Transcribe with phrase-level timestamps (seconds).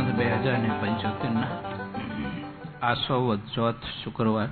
[0.00, 1.46] પાંચ, બે હજાર ને પંચોતેરના.
[2.82, 4.48] આસોવદ ચોથ શુક્રવાર,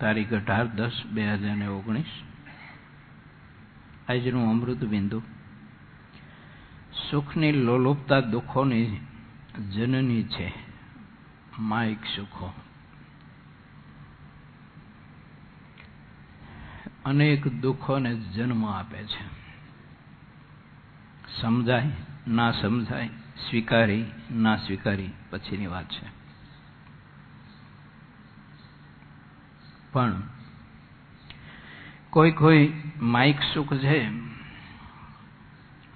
[0.00, 2.04] તારીખ અઢાર દસ બે હજાર ને ઓગણીસ.
[4.08, 5.22] આજનું અમૃત બિંદુ.
[7.10, 8.98] સુખની લોલુપતા દુઃખોની
[9.74, 10.54] જનની છે
[11.58, 12.52] માઇક સુખો.
[17.04, 19.24] અનેક દુઃખોને જન્મ આપે છે.
[21.40, 21.90] સમજાય,
[22.28, 23.08] ના સમજાય
[23.48, 26.20] સ્વીકારી, ના સ્વીકારી, પછીની વાત છે.
[29.92, 30.22] પણ
[32.10, 32.72] કોઈ કોઈ
[33.02, 34.10] માઇક સુખ છે?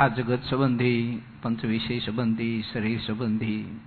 [0.00, 3.80] આ જગત સંબંધી, પંચ વિષય સંબંધી, શરીર સંબંધી,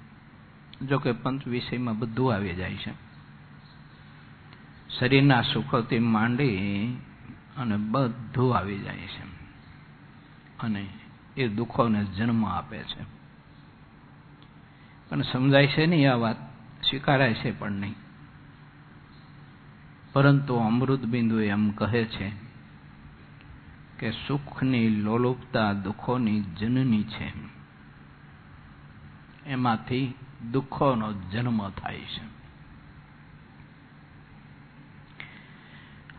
[0.87, 2.91] જો કે પંચ વિષયમાં બધું આવી જાય છે.
[4.99, 6.57] શરીરના સુખોથી માંડી
[7.57, 9.27] અને બધું આવી જાય છે.
[10.59, 10.87] અને
[11.37, 13.16] એ દુઃખોને જન્મ આપે છે.
[15.09, 16.35] પણ સમજાય છે નહીં આ વાત,
[16.83, 17.95] સ્વીકારાય છે પણ નહીં.
[20.13, 22.31] પરંતુ અમૃત બિંદુ એમ કહે છે
[23.99, 27.31] કે સુખની લોલુપતા દુઃખોની જનની છે.
[29.45, 30.13] એમાંથી
[30.51, 32.25] દુઃખોનો જન્મ થાય છે.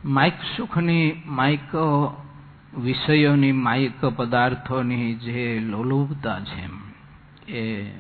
[0.04, 1.74] માઇક સુખની માઇક
[2.78, 6.64] વિષયોની માઇક પદાર્થોની જે લોલુપતા છે,
[7.52, 7.90] એ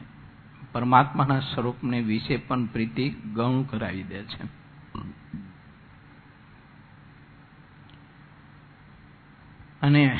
[0.72, 4.44] પરમાત્માના સ્વરૂપને વિશે પણ પ્રીતિ ગૌણ કરાવી દે છે.
[9.82, 10.18] અને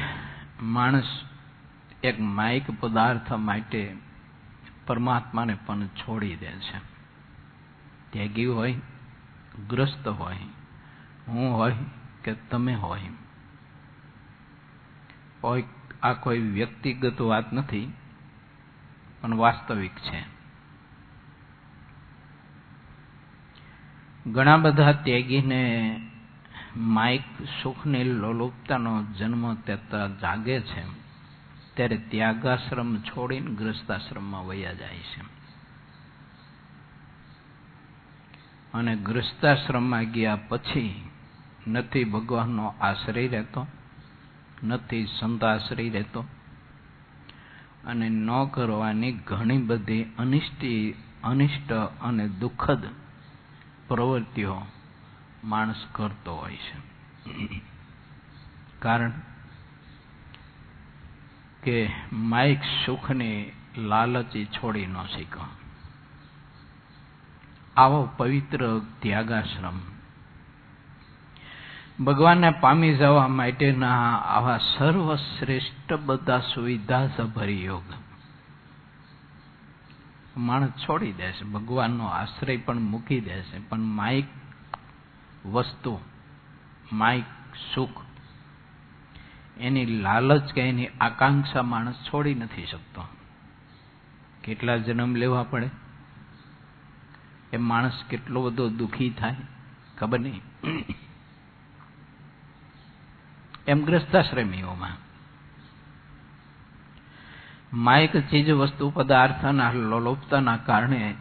[0.63, 1.05] માણસ
[2.03, 3.97] એક માઇક પદાર્થ માટે
[4.87, 6.79] પરમાત્માને પણ છોડી દે છે.
[8.11, 8.75] ત્યાગી હોય,
[9.69, 10.37] ગ્રસ્ત હોય,
[11.29, 11.75] હું હોય
[12.25, 13.01] કે તમે હોય.
[16.03, 17.93] આ કોઈ વ્યક્તિગત વાત નથી,
[19.21, 20.38] પણ વાસ્તવિક છે.
[24.33, 25.61] ઘણા બધા ત્યાગીને
[26.77, 27.21] માઇક
[27.63, 30.83] સુખની લોલુપતાનો જન્મ તેતા જાગે છે.
[31.75, 35.21] ત્યારે ત્યાગાશ્રમ છોડીને ગ્રસ્તાશ્રમમાં વયા જાય છે.
[38.75, 41.11] અને ગ્રસ્તાશ્રમમાં ગયા પછી
[41.67, 43.67] નથી ભગવાનનો આશ્રય રહેતો,
[44.65, 46.25] નથી સંતાશ્રય રહેતો
[47.87, 50.03] અને ન કરવાની ઘણી બધી
[51.23, 51.73] અનિષ્ટ
[52.03, 52.83] અને દુઃખદ
[53.89, 54.67] પ્રવૃત્તિઓ
[55.45, 56.99] માણસ કરતો હોય છે.
[58.79, 59.13] કારણ
[61.63, 65.45] કે માઇક સુખની લાલચી છોડી ન શીખો.
[67.77, 69.81] આવો પવિત્ર ત્યાગાશ્રમ.
[72.05, 77.83] ભગવાનને પામી જવા માટેના આવા સર્વશ્રેષ્ઠ બધા સુવિધા સભર યોગ.
[80.39, 84.25] માણસ છોડી દેશે ભગવાનનો આશ્રય પણ મૂકી દેશે પણ માઇક
[85.47, 86.01] વસ્તુ
[86.93, 87.25] માઇક
[87.75, 88.01] સુખ,
[89.61, 93.03] એની લાલચ કે એની આકાંક્ષા માણસ છોડી નથી શકતો.
[94.45, 95.71] કેટલા જન્મ લેવા પડે?
[97.53, 99.37] એ માણસ કેટલો બધો દુઃખી થાય,
[99.99, 100.43] ખબર નહીં.
[103.67, 105.08] એમ ગ્રસ્તાશ્રમીઓમાં
[107.73, 111.15] માયક ચીજ વસ્તુ પદાર્થના લોલોપતાના કારણે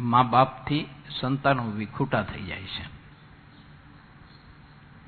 [0.00, 0.86] મા બાપથી
[1.20, 2.96] સંતાનો વિખૂટા થઈ જાય છે.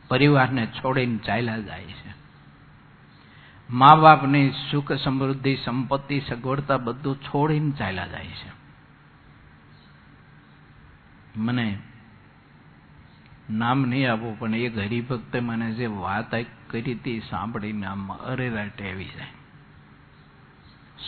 [0.09, 2.15] પરિવારને છોડીને ચાલ્યા જાય છે.
[3.71, 8.59] મા બાપની સુખ સમૃદ્ધિ, સંપત્તિ, સગવડતા બધું છોડીને ચાલ્યા જાય છે.
[11.37, 11.79] મને
[13.51, 16.31] નામ નહીં આપવું પણ એક હરિભક્તે મને જે વાત
[16.71, 19.38] કરી હતી સાંભળીને આમ અરેરાટ આવી જાય.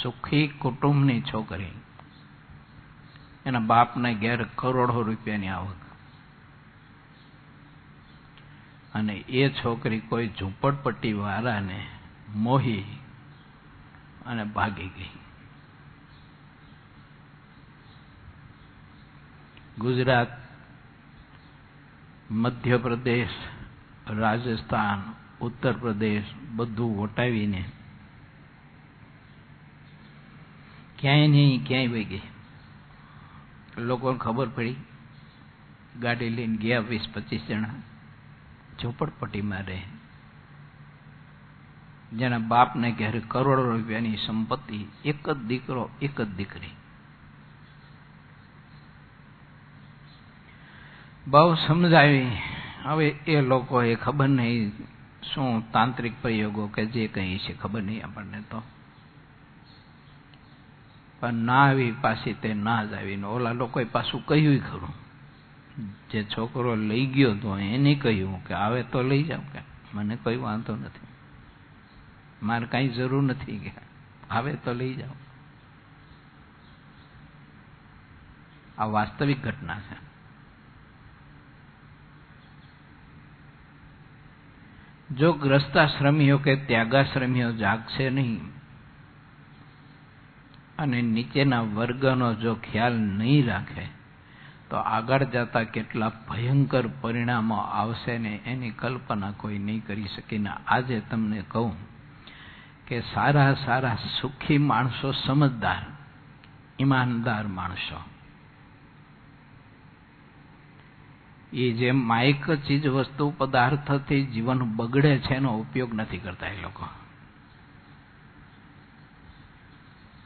[0.02, 1.70] સુખી કુટુંબની છોકરી.
[3.46, 5.76] એના બાપને ઘેર કરોડો રૂપિયાની આવક.
[8.94, 11.87] અને એ છોકરી કોઈ ઝૂંપડપટ્ટી વાળાને
[12.34, 12.84] મોહી
[14.26, 15.10] અને ભાગી ગઈ.
[19.78, 20.28] ગુજરાત,
[22.31, 23.28] મધ્યપ્રદેશ,
[24.10, 27.64] રાજસ્થાન ઉત્તર પ્રદેશ બધું વટાવીને
[31.00, 32.20] ક્યાંય નહીં, ક્યાંય વહી ગઈ.
[33.79, 34.75] લોકોને ખબર પડી,
[36.00, 37.69] ગાડી લઈને ગયા વીસ પચીસ જણા.
[38.82, 39.82] ઝોપડપટ્ટીમાં રહે.
[42.12, 46.70] જેના બાપને ઘેરે કરોડો રૂપિયાની સંપત્તિ, એક જ દીકરો, એક જ દીકરી.
[51.26, 52.31] બહુ સમજાવી.
[52.82, 54.73] હવે એ લોકોએ ખબર નહીં
[55.35, 58.62] શું તાંત્રિક પ્રયોગો કે જે કંઈ છે, ખબર નહીં આપણને તો.
[61.20, 64.94] પણ ના આવી પાછી તે ના જ આવીને ઓલા લોકોએ પાછું કહ્યું ખરું.
[66.11, 69.61] જે છોકરો લઈ ગયો તો એને કહ્યું કે આવે તો લઈ જાવ કે.
[69.94, 71.06] મને કોઈ વાંધો નથી.
[72.43, 73.72] મારે કાંઈ જરૂર નથી કે
[74.31, 75.17] આવે તો લઈ જાઓ
[78.78, 80.11] આ વાસ્તવિક ઘટના છે.
[85.14, 88.59] જો ગ્રસ્તાશ્રમીઓ કે ત્યાગાશ્રમીઓ જાગશે નહીં
[90.81, 93.87] અને નીચેના વર્ગનો જો ખ્યાલ નહીં રાખે,
[94.71, 101.00] તો આગળ જતા કેટલા ભયંકર પરિણામો આવશે ને એની કલ્પના કોઈ નહીં કરી શકીને આજે
[101.00, 101.75] તમને કહું
[102.87, 105.82] કે સારા સારા સુખી માણસો સમજદાર,
[106.81, 108.00] ઈમાનદાર માણસો.
[111.53, 116.88] એ જે માયક ચીજ વસ્તુ પદાર્થથી જીવન બગડે છે એનો ઉપયોગ નથી કરતા એ લોકો.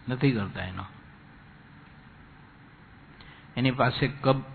[0.09, 0.85] નથી કરતા એનો.
[3.56, 4.12] એની પાસે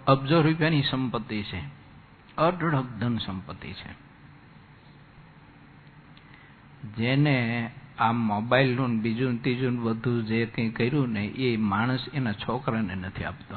[0.07, 1.63] અબજો રૂપિયાની સંપત્તિ છે.
[2.38, 4.10] અઢળક ધન સંપત્તિ છે.
[6.98, 13.24] જેને આ મોબાઈલનું બીજું ત્રીજું બધું જે કંઈ કર્યું ને એ માણસ એના છોકરાને નથી
[13.24, 13.56] આપતો.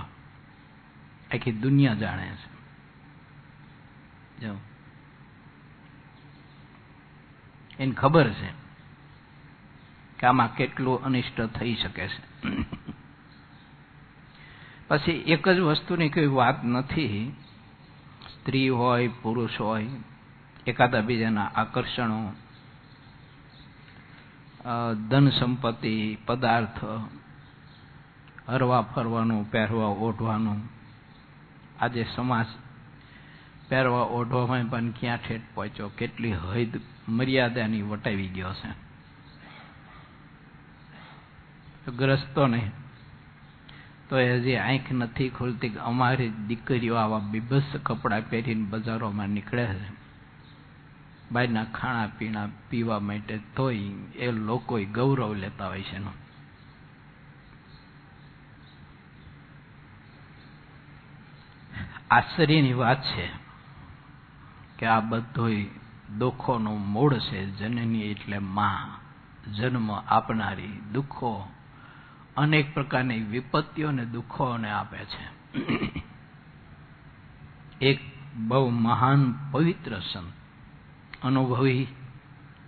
[1.34, 2.52] આખી દુનિયા જાણે છે.
[7.78, 8.61] એને ખબર છે.
[10.22, 12.20] કે આમાં કેટલું અનિષ્ટ થઈ શકે છે.
[14.88, 17.34] પછી એક જ વસ્તુની કોઈ વાત નથી.
[18.32, 19.86] સ્ત્રી હોય, પુરુષ હોય,
[20.66, 22.32] એકાદા બીજાના આકર્ષણો
[25.10, 26.84] ધન સંપત્તિ, પદાર્થ,
[28.48, 30.68] હરવા ફરવાનું, પહેરવા ઓઢવાનું.
[31.80, 32.46] આજે સમાજ
[33.68, 35.88] પહેરવા ઓઢવામાં પણ ક્યાં ઠેઠ પહોંચ્યો?
[35.88, 38.81] કેટલી હદ મર્યાદાની વટાવી ગયો છે.
[41.90, 42.70] ગ્રસ્તો નહીં.
[44.08, 50.02] તો એ હજી આંખ નથી ખુલતી અમારી દીકરીઓ આવા બીભત્સ કપડાં પહેરીને બજારોમાં નીકળે છે.
[51.32, 53.78] બહારના ખાણા પીણા, પીવા માટે તોય
[54.14, 56.22] એ લોકો ગૌરવ લેતા હોય છે
[62.10, 63.30] આશ્ચર્યની વાત છે
[64.78, 65.66] કે આ બધું
[66.18, 69.02] દુઃખોનું મૂળ છે જનની એટલે માં.
[69.52, 71.48] જન્મ આપનારી દુઃખો
[72.36, 75.24] અનેક પ્રકારની વિપત્તિઓ અને દુઃખોને આપે છે.
[77.80, 78.00] એક
[78.36, 80.32] બહુ મહાન પવિત્ર સંત,
[81.22, 81.86] અનુભવી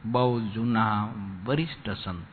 [0.05, 1.09] બહુ જૂના
[1.45, 2.27] વરિષ્ઠ સંત.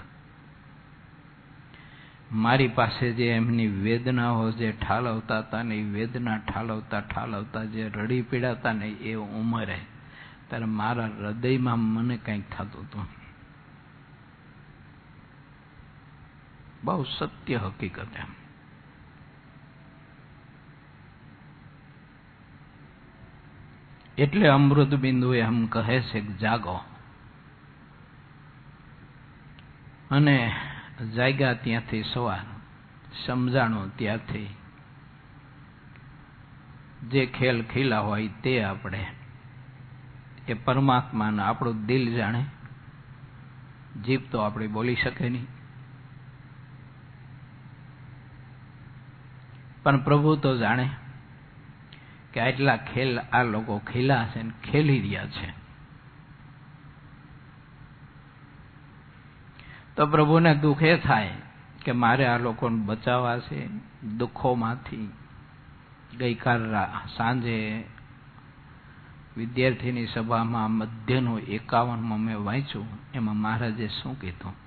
[2.32, 8.22] મારી પાસે જે એમની વેદનાઓ જે ઠાલવતા હતા ને એ વેદના ઠાલવતા ઠાલવતા જે રડી
[8.22, 9.80] પીડાતા ને એ ઉંમરે,
[10.50, 13.21] ત્યારે મારા હૃદયમાં મને કંઈક થતું હતું.
[16.84, 18.42] બહુ સત્ય હકીકત એમ.
[24.18, 26.80] એટલે અમૃત બિંદુ એમ કહે છે કે જાગો.
[30.12, 30.56] અને
[31.16, 32.40] જાગ્યા ત્યાંથી સવાર,
[33.26, 34.56] સમજાણું ત્યાંથી.
[37.08, 39.08] જે ખેલ ખીલા હોય તે આપણે,
[40.48, 42.46] એ પરમાત્માને આપણું દિલ જાણે.
[44.06, 45.61] જીભ તો આપણે બોલી શકે નહીં.
[49.84, 50.90] પણ પ્રભુ તો જાણે
[52.34, 55.50] કે આટલા ખેલ આ લોકો ખેલા છે ને ખેલી રહ્યા છે.
[59.96, 61.34] તો પ્રભુને દુઃખ એ થાય
[61.86, 63.68] કે મારે આ લોકોને બચાવવા છે,
[64.18, 65.10] દુઃખોમાંથી.
[66.18, 66.74] ગઈકાલ
[67.18, 67.84] સાંજે
[69.38, 74.61] વિદ્યાર્થીની સભામાં મધ્યનું એકાવનમાં મેં વાંચ્યું, એમાં મહારાજે શું કીધું?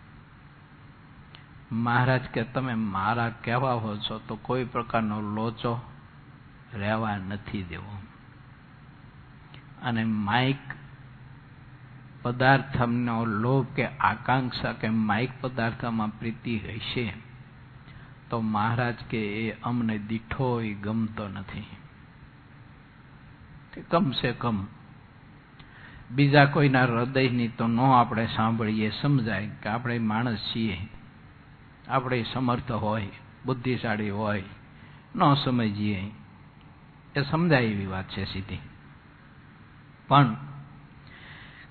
[1.73, 5.81] મહારાજ કે તમે મારા કહેવા હો છો તો કોઈ પ્રકારનો લોચો
[6.75, 8.03] રહેવા નથી દેવો.
[9.83, 10.57] અને માઇક
[12.23, 17.13] પદાર્થનો લોભ કે આકાંક્ષા કે માઇક પદાર્થમાં પ્રીતિ હશે
[18.31, 21.67] તો મહારાજ કે એ અમને દીઠો ગમતો નથી.
[23.73, 24.67] કે કમસે કમ
[26.11, 30.89] બીજા કોઈના હૃદયની તો ન આપણે સાંભળીએ, સમજાય કે આપણે માણસ છીએ.
[31.89, 33.09] આપણે સમર્થ હોય,
[33.45, 34.45] બુદ્ધિશાળી હોય,
[35.17, 36.11] ન સમજીએ.
[37.17, 38.59] એ સમજાય એવી વાત છે સીધી.
[40.09, 40.37] પણ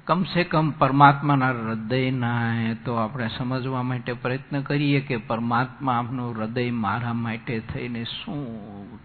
[0.06, 2.54] કમસે કમ પરમાત્માના હૃદયના
[2.86, 9.00] તો આપણે સમજવા માટે પ્રયત્ન કરીએ કે પરમાત્મા આપનું હૃદય મારા માટે થઈને શું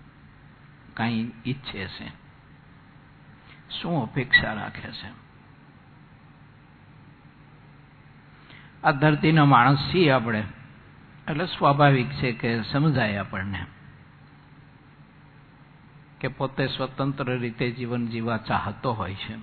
[0.95, 2.09] કાંઈ ઈચ્છે છે?
[3.81, 5.29] શું અપેક્ષા રાખે છે?
[8.85, 10.45] આ ધરતીના માણસ છીએ આપણે.
[11.31, 13.67] એટલે સ્વાભાવિક છે કે સમજાય આપણને
[16.21, 19.37] કે પોતે સ્વતંત્ર રીતે જીવન જીવા ચાહતો હોય છે.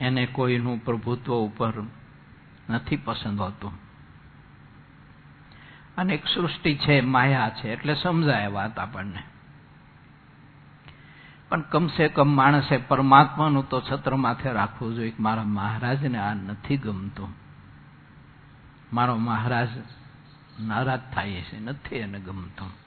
[0.00, 1.72] એને કોઈનું પ્રભુત્વ ઉપર
[2.70, 3.72] નથી પસંદ હોતું.
[5.96, 9.22] અને એક સૃષ્ટિ છે, માયા છે, એટલે સમજાય વાત આપણને.
[11.48, 17.43] પણ કમસે કમ માણસે પરમાત્માનું તો છત્ર માથે રાખવું જોઈએ મારા મહારાજને આ નથી ગમતું.
[18.92, 19.68] મારો મહારાજ
[20.60, 22.84] નારાજ થાય છે, નથી એને ગમતું.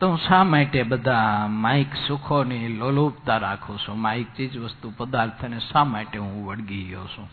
[0.00, 4.00] તો હું શા માટે બધા માઇક સુખોની લોલુપતા રાખું છું?
[4.00, 7.28] માઇક ચીજ વસ્તુ પદાર્થને શા માટે હું વળગી ગયો છું?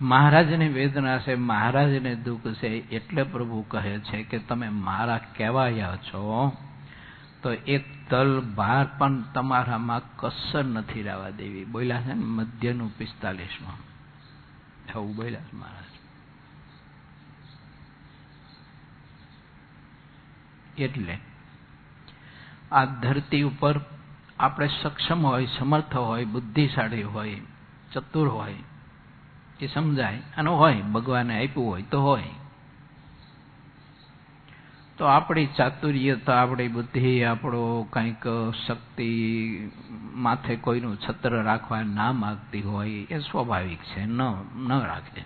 [0.00, 6.52] મહારાજની વેદના છે, મહારાજને દુઃખ છે, એટલે પ્રભુ કહે છે કે તમે મારા કહેવાયા છો.
[7.42, 11.64] તો એક તલ ભાર પણ તમારામાં કસર નથી રહેવા દેવી.
[11.64, 13.76] બોલ્યા છે ને મધ્યનું પિસ્તાલીસમાં.
[14.92, 15.84] એવું બોલ્યા મહારાજ.
[20.80, 21.18] એટલે
[22.72, 23.80] આ ધરતી ઉપર
[24.38, 27.40] આપણે સક્ષમ હોય, સમર્થ હોય, બુદ્ધિશાળી હોય,
[27.92, 28.54] ચતુર હોય,
[29.60, 30.22] એ સમજાય.
[30.36, 32.24] અને હોય, ભગવાને આપ્યું હોય તો હોય.
[34.98, 38.26] તો આપણી ચાતુર્યતા, આપણી બુદ્ધિ, આપણો કંઈક
[38.66, 39.70] શક્તિ
[40.14, 44.22] માથે કોઈનું છત્ર રાખવા ના માગતી હોય એ સ્વાભાવિક છે, ન
[44.54, 45.24] ન રાખે.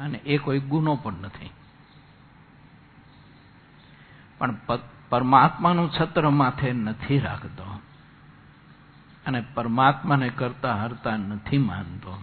[0.00, 1.50] અને એ કોઈ ગુનો પણ નથી.
[4.38, 4.56] પણ
[5.08, 7.80] પરમાત્માનું છત્ર માથે નથી રાખતો
[9.26, 12.18] અને પરમાત્માને કરતા હરતા નથી માનતો.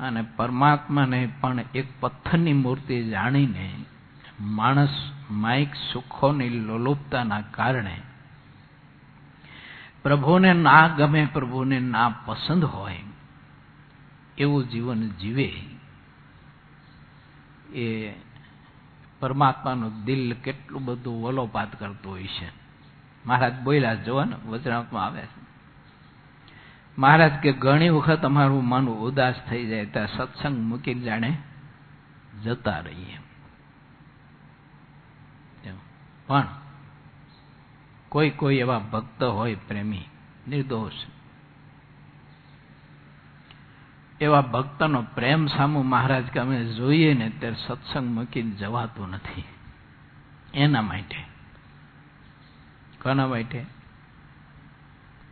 [0.00, 3.66] અને પરમાત્માને પણ એક પથ્થરની મૂર્તિ જાણીને
[4.40, 7.96] માણસ માઇક સુખોની લોલુપતાના કારણે
[10.02, 13.02] પ્રભુને ના ગમે, પ્રભુને ના પસંદ હોય,
[14.38, 15.48] એવું જીવન જીવે
[17.74, 18.14] એ
[19.20, 22.48] પરમાત્માનું દિલ કેટલું બધું વલોપાત કરતું હોય છે.
[23.26, 25.22] મહારાજ બોલ્યા જોવા ને વચનાત્મા આવે
[26.98, 31.36] મહારાજ કે ઘણી વખત અમારું મન ઉદાસ થઈ જાય ત્યાં સત્સંગ મૂકીને જાણે
[32.44, 33.18] જતા રહીએ.
[36.26, 36.46] પણ
[38.08, 40.04] કોઈ કોઈ એવા ભક્ત હોય પ્રેમી,
[40.48, 40.92] નિર્દોષ.
[44.20, 49.44] એવા ભક્તનો પ્રેમ સામુ મહારાજ કે અમે જોઈએ ને ત્યારે સત્સંગ મૂકીને જવાતું નથી.
[50.54, 51.24] એના માટે.
[53.02, 53.66] કોના માટે?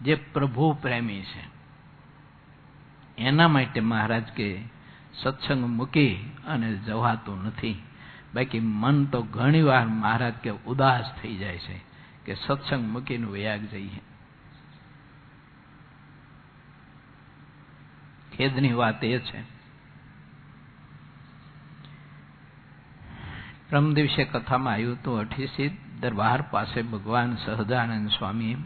[0.03, 1.56] જે પ્રભુ પ્રેમી છે.
[3.19, 4.63] એના માટે મહારાજ કે
[5.15, 6.15] સત્સંગ મૂકી
[6.47, 7.83] અને જવાતું નથી.
[8.35, 11.81] બાકી મન તો ઘણી વાર મહારાજ કે ઉદાસ થઈ જાય છે
[12.25, 14.01] કે સત્સંગ મૂકીને વયાગ જઈએ.
[18.37, 19.57] ખેદની વાત એ છે.
[23.71, 28.57] પ્રમ દિવસે કથામાં આવ્યું હતું અઠીસી દરબાર પાસે ભગવાન સહજાનંદ સ્વામી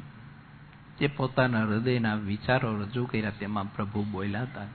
[1.01, 4.67] જે પોતાના હૃદયના વિચારો રજૂ કર્યા તેમાં પ્રભુ બોલ્યા હતા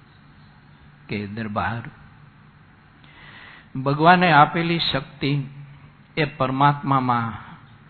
[1.08, 1.84] કે, દરબાર,
[3.82, 5.44] ભગવાને આપેલી શક્તિ
[6.18, 7.34] એ પરમાત્મામાં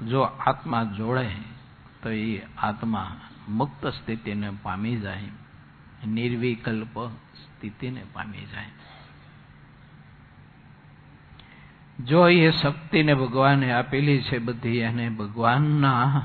[0.07, 1.29] જો આત્મા જોડે,
[2.03, 3.15] તો એ આત્મા
[3.49, 5.29] મુક્ત સ્થિતિને પામી જાય,
[6.07, 8.65] નિર્વિકલ્પ સ્થિતિને પામી જાય.
[12.05, 16.21] જો એ શક્તિને ભગવાને આપેલી છે બધી, એને ભગવાનના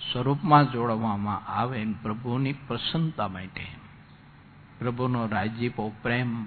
[0.00, 3.66] સ્વરૂપમાં જોડવામાં આવે પ્રભુની પ્રસન્નતા માટે,
[4.78, 6.46] પ્રભુનો રાજીપો પ્રેમ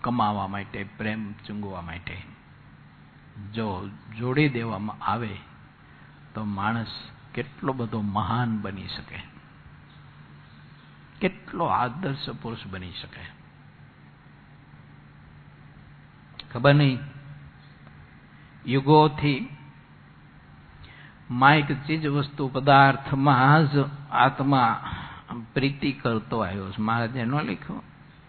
[0.00, 2.22] કમાવા માટે, પ્રેમ ચૂંગવા માટે.
[3.54, 5.36] જો જોડી દેવામાં આવે,
[6.34, 6.86] તો માણસ
[7.34, 9.22] કેટલો બધો મહાન બની શકે.
[11.20, 13.40] કેટલો આદર્શ પુરુષ બની શકે.
[16.52, 16.98] ખબર નહીં?
[18.66, 19.56] યુગોથી
[21.30, 24.80] માઇક ચીજ વસ્તુ પદાર્થમાં જ આત્મા
[25.54, 26.82] પ્રીતિ કરતો આવ્યો છે.
[26.82, 27.82] મહારાજે ન લખ્યું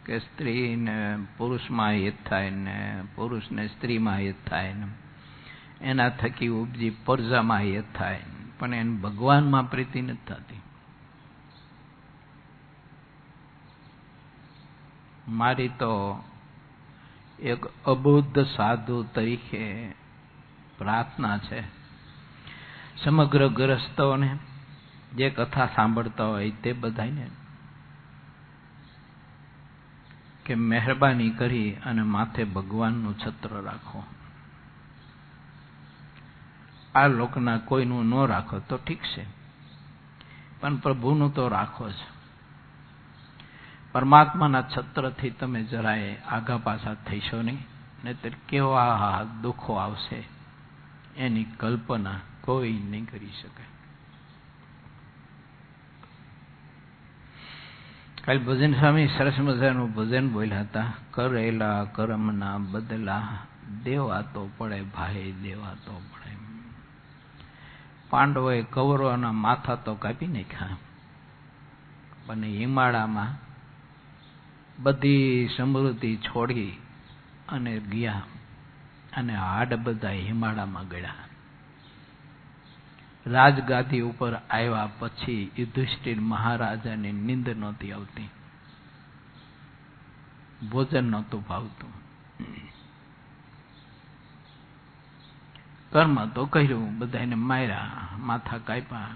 [0.06, 4.88] કે સ્ત્રીને પુરુષમાં હિત થાય ને પુરુષને સ્ત્રીમાં હિત થાય ને
[5.82, 8.20] એના થકી ઉપજી પરજામાં હિત થાય
[8.60, 10.62] પણ એને ભગવાનમાં પ્રીતિ નથી થતી.
[15.28, 16.24] મારી તો
[17.40, 19.92] એક અબુદ્ધ સાધુ તરીકે
[20.78, 21.81] પ્રાર્થના છે.
[22.98, 24.38] સમગ્ર ગ્રસ્તોને
[25.16, 27.30] જે કથા સાંભળતા હોય તે બધાને
[30.46, 34.04] કે મહેરબાની કરી અને માથે ભગવાનનું છત્ર રાખો.
[36.96, 39.26] આ લોકના કોઈનું ન રાખો તો ઠીક છે.
[40.60, 41.94] પણ પ્રભુનું તો રાખો જ.
[43.92, 47.66] પરમાત્માના છત્રથી તમે જરાય આગા પાછા થઈશો નહીં,
[48.04, 50.24] નહીતર કેવા દુઃખો આવશે
[51.18, 53.82] એની કલ્પના કોઈ નહીં કરી શકે.
[58.26, 60.94] કાલ ભજન સ્વામી સરસ મજાનું ભજન બોલ્યા હતા.
[61.12, 63.38] કરેલા કર્મના બદલા,
[63.84, 66.36] દેવા તો પડે ભાઈ, દેવા તો પડે.
[68.10, 70.78] પાંડવોએ કૌરવોના માથા તો કાપી નાખ્યા.
[72.26, 73.52] પણ હિમાળામાં
[74.84, 76.72] બધી સમૃદ્ધિ છોડી
[77.50, 78.22] અને ગયા.
[79.18, 81.31] અને હાડ બધા હિમાળામાં ગળ્યા.
[83.28, 88.30] રાજગાદી ઉપર આવ્યા પછી યુધિષ્ઠિર મહારાજાની નિંદ નહોતી આવતી.
[90.72, 91.94] ભોજન નહોતું ભાવતું.
[95.92, 99.08] કર્મ તો કર્યું બધાને માર્યા, માથા કાપ્યા.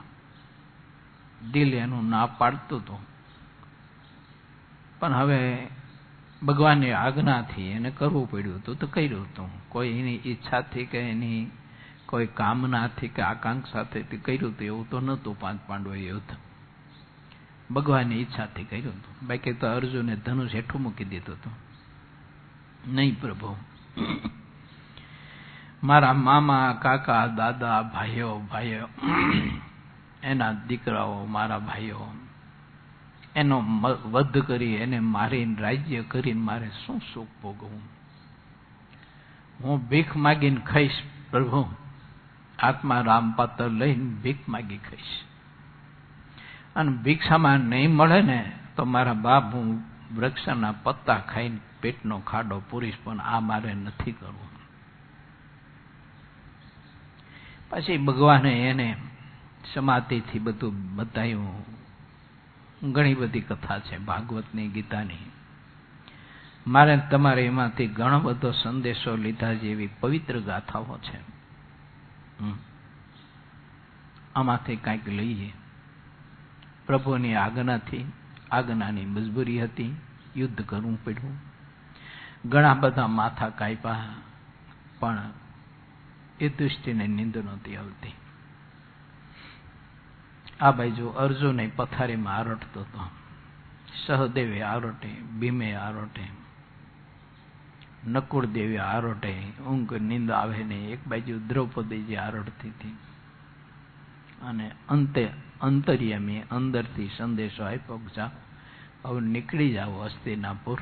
[1.51, 2.99] દિલ એનું ના પાડતું હતું.
[4.99, 5.67] પણ હવે
[6.43, 9.69] ભગવાનની આજ્ઞાથી એને કરવું પડ્યું હતું તો કર્યું હતું.
[9.69, 11.51] કોઈ એની ઈચ્છાથી કે એની
[12.15, 16.35] કોઈ કામનાથી કે આકાંક્ષાથી કર્યું હતું એવું તો નહોતું પાંચ પાંડવો યુદ્ધ
[17.73, 21.53] ભગવાનની ઈચ્છાથી કર્યું હતું બાકી તો અર્જુને ધનુષ હેઠું મૂકી દીધું હતું.
[22.93, 23.55] નહીં પ્રભુ.
[25.83, 28.87] મારા મામા, કાકા, દાદા, ભાઈઓ ભાઈઓ,
[30.23, 32.07] એના દીકરાઓ, મારા ભાઈઓ,
[33.35, 33.59] એનો
[34.11, 37.81] વધ કરી, એને મારીને રાજ્ય કરીને મારે શું સુખ ભોગવું?
[39.63, 41.84] હું ભીખ માગીને ખાઈશ પ્રભુ.
[42.65, 45.23] આત્મા રામ પાત્ર લઈને ભીખ માગી ખાઈશ.
[46.75, 49.83] અને ભિક્ષામાં નહીં મળે ને તો મારા બાપ હું
[50.15, 54.49] વૃક્ષના પત્તા ખાઈને પેટનો ખાડો પૂરીશ, પણ આ મારે નથી કરવું.
[57.69, 58.95] પછી ભગવાને એને
[59.73, 61.65] સમાધિથી બધું બતાવ્યું.
[62.91, 65.31] ઘણી બધી કથા છે ભાગવતની, ગીતાની.
[66.67, 71.34] મારે તમારે એમાંથી ઘણો બધો સંદેશો લીધા જેવી પવિત્ર ગાથાઓ છે.
[74.35, 75.53] આમાંથી કાંઈક લઈએ.
[76.85, 78.11] પ્રભુની આજ્ઞાથી,
[78.51, 79.95] આજ્ઞાની મજબૂરી હતી,
[80.35, 81.37] યુદ્ધ કરવું પડ્યું.
[82.49, 84.05] ઘણા બધા માથા કાપ્યા,
[84.99, 85.21] પણ
[86.39, 88.13] એ દૃષ્ટિને નિંદ નહોતી આવતી.
[90.61, 93.09] આ બાજુ અર્જુને પથારીમાં આરોટતો હતો
[94.05, 96.44] સહદેવે આરોટે, ભીમે આરોટે.
[98.07, 100.89] નકુળ દેવી આરોટે, ઊંઘ, નીંદ આવે નહીં.
[100.89, 102.97] એક બાજુ દ્રૌપદીજી આરોટતી હતી.
[104.41, 105.29] અને અંતે
[105.61, 108.31] અંતર્યમી અંદરથી સંદેશો આપ્યો જા
[109.05, 110.79] હવે નીકળી જાઓ હસ્તિનાપુર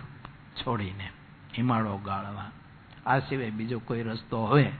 [0.55, 1.09] છોડીને,
[1.57, 2.51] હિમાળો ગાળવા.
[3.05, 4.71] આ સિવાય બીજો કોઈ રસ્તો હવે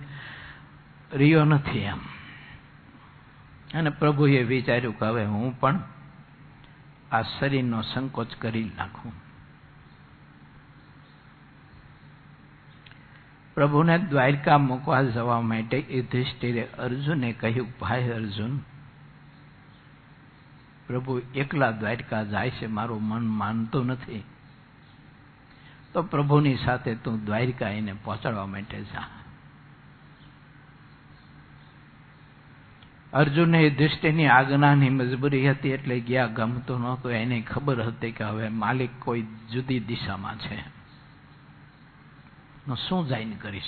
[1.14, 1.98] રહ્યો નથી એમ.
[3.74, 5.80] અને પ્રભુએ વિચાર્યું કે હવે હું પણ
[7.12, 9.12] આ શરીરનો સંકોચ કરી નાખું.
[13.56, 18.60] પ્રભુને દ્વારિકા મૂકવા જવા માટે યુધિષ્ઠિરે અર્જુને કહ્યું, ભાઈ અર્જુન,
[20.88, 24.24] પ્રભુ એકલા દ્વારકા જાય છે, મારું મન માનતું નથી.
[25.94, 29.08] તો પ્રભુની સાથે તું દ્વારકા એને પહોંચાડવા માટે જા.
[33.14, 37.12] અર્જુને યુધિષ્ઠિરની આજ્ઞાની મજબૂરી હતી એટલે ગયા ગમતું નહોતું.
[37.12, 40.83] એને ખબર હતી કે હવે માલિક કોઈ જુદી દિશામાં છે.
[42.68, 43.64] શું જાઈન કરીશ?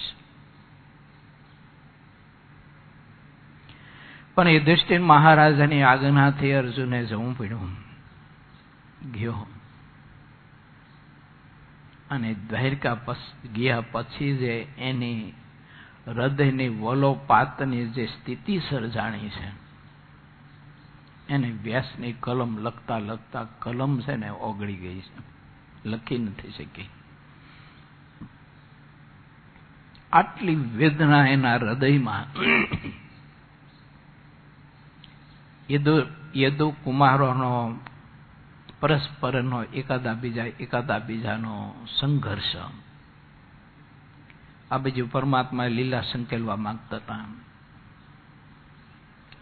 [4.35, 7.71] પણ દૃષ્ટિ મહારાજાની આજ્ઞાથી અર્જુને જવું પડ્યું.
[9.11, 9.47] ગયો.
[12.11, 12.97] અને દ્વારકા
[13.55, 15.33] ગયા પછી જે એની
[16.07, 19.51] હૃદયની વલોપાતની જે સ્થિતિ સર્જાણી છે,
[21.29, 25.23] એને વ્યાસની કલમ લખતા લખતા કલમ છે ને ઓગળી ગઈ છે.
[25.89, 26.89] લખી નથી શકી.
[30.15, 32.25] આટલી વેદના એના હૃદયમાં.
[35.71, 35.91] યદુ
[36.35, 37.79] યદુ કુમારોનો,
[38.79, 42.55] પરસ્પરનો, એકાદા બીજા, એકાદા બીજાનો સંઘર્ષ.
[44.71, 47.25] આ બીજું પરમાત્મા લીલા સંકેલવા માંગતા હતા.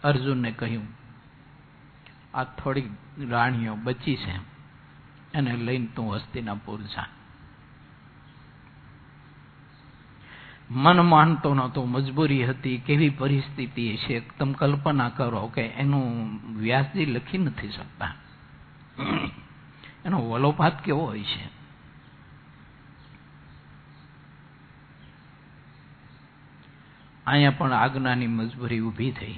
[0.04, 0.86] અર્જુનને કહ્યું,
[2.34, 2.88] આ થોડીક
[3.30, 4.36] રાણીઓ બચી છે.
[5.34, 7.06] એને લઈને તું હસ્તિનાપુર જા.
[10.74, 14.38] મન માનતો નહોતો મજબૂરી હતી, કેવી પરિસ્થિતિ છે?
[14.38, 18.14] તમે કલ્પના કરો કે એનું વ્યાસજી લખી નથી શકતા.
[20.04, 21.48] એનો વલોપાત કેવો હોય છે?
[27.26, 29.34] અહીંયા પણ આજ્ઞાની મજબૂરી ઊભી થઈ.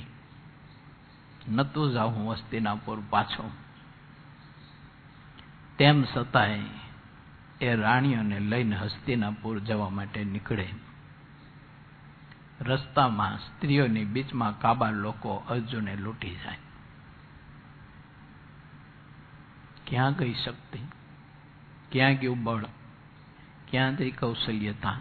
[1.48, 3.50] નતું જાઉં હું વસ્તીનાપુર પાછો.
[5.78, 6.58] તેમ છતાંય
[7.60, 10.68] એ રાણીઓને લઈને હસ્તિનાપુર જવા માટે નીકળે.
[12.60, 16.58] રસ્તામાં સ્ત્રીઓની બીચમાં કાબા લોકો અર્જુને લૂંટી જાય.
[19.86, 20.78] ક્યાં ગઈ શક્તિ?
[21.92, 22.64] ક્યાં ગયું બળ?
[23.70, 25.00] ક્યાં ગઈ કૌશલ્યતા?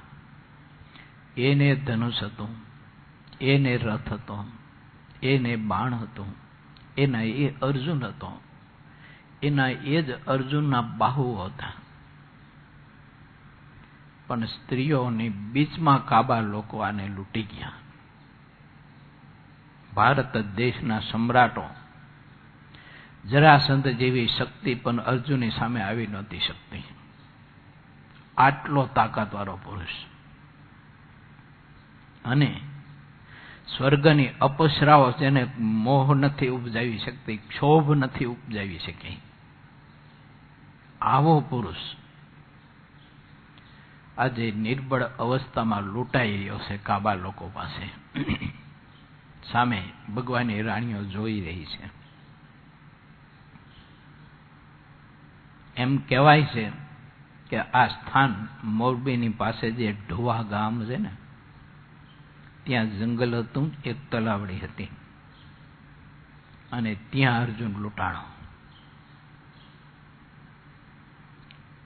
[1.38, 2.50] એને ધનુષ હતું,
[3.42, 4.46] એને રથ હતો,
[5.24, 6.36] એને બાણ હતું,
[6.98, 8.42] એના એ અર્જુન હતો,
[9.44, 11.85] એના એ જ અર્જુનના બાહુઓ હતા.
[14.28, 17.72] પણ સ્ત્રીઓની બીચમાં કાબા લોકો આને લૂંટી ગયા.
[19.96, 21.64] ભારત દેશના સમ્રાટો
[23.30, 26.84] જરાસંધ જેવી શક્તિ પણ અર્જુનની સામે આવી નહોતી શકતી.
[28.38, 30.06] આટલો તાકાતવાળો પુરુષ.
[32.26, 32.62] અને
[33.78, 39.22] સ્વર્ગની અપસરાઓ જેને મોહ નથી ઉપજાવી શકતી, ક્ષોભ નથી ઉપજાવી શકી.
[41.02, 42.05] આવો પુરુષ
[44.18, 47.90] આજે નિર્બળ અવસ્થામાં લૂંટાઈ રહ્યો છે કાબા લોકો પાસે.
[49.52, 51.90] સામે ભગવાનની રાણીઓ જોઈ રહી છે.
[55.78, 56.72] એમ કહેવાય છે
[57.50, 61.12] કે આ સ્થાન મોરબીની પાસે જે ઢોવા ગામ છે ને,
[62.64, 64.90] ત્યાં જંગલ હતું, એક તલાવડી હતી.
[66.72, 68.24] અને ત્યાં અર્જુન લૂંટાણો.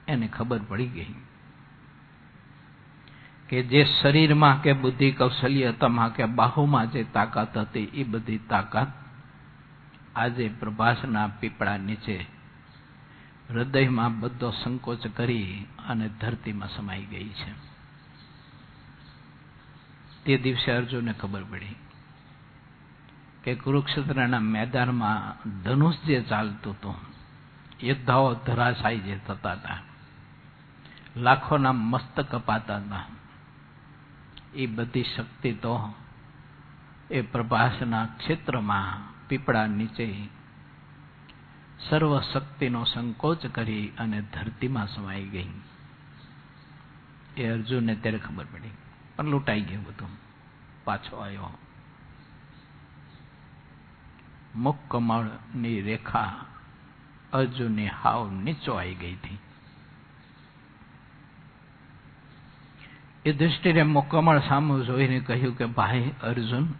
[0.07, 1.15] એને ખબર પડી ગઈ
[3.49, 8.89] કે જે શરીરમાં કે બુદ્ધિ કૌશલ્યતામાં કે બાહુમાં જે તાકાત હતી એ બધી તાકાત
[10.15, 12.17] આજે પ્રભાસના પીપળા નીચે
[13.49, 17.51] હૃદયમાં બધો સંકોચ કરી અને ધરતીમાં સમાઈ ગઈ છે.
[20.25, 21.77] તે દિવસે અર્જુનને ખબર પડી
[23.43, 25.21] કે કુરુક્ષેત્રના મેદાનમાં
[25.63, 26.97] ધનુષ જે ચાલતું હતું
[27.83, 29.79] યોદ્ધાઓ ધરાશાયી જે થતા હતા,
[31.15, 33.18] લાખોના મસ્તક કપાતા હતા.
[34.53, 35.93] એ બધી શક્તિ તો
[37.11, 40.27] એ પ્રભાસના ક્ષેત્રમાં પીપળા નીચે
[41.89, 45.49] સર્વ શક્તિનો સંકોચ કરી અને ધરતીમાં સમાઈ ગઈ.
[47.37, 48.69] એ અર્જુનને ત્યારે ખબર પડી,
[49.15, 50.09] પણ લૂંટાઈ ગયું બધું.
[50.83, 51.57] પાછો આવ્યો.
[54.55, 56.45] મુખ કમળની રેખા
[57.33, 59.37] અર્જુનની હાવ નીચો આવી ગઈ હતી.
[63.25, 66.73] દૃષ્ટિને મુકમળ સામું જોઈને કહ્યું કે, ભાઈ અર્જુન,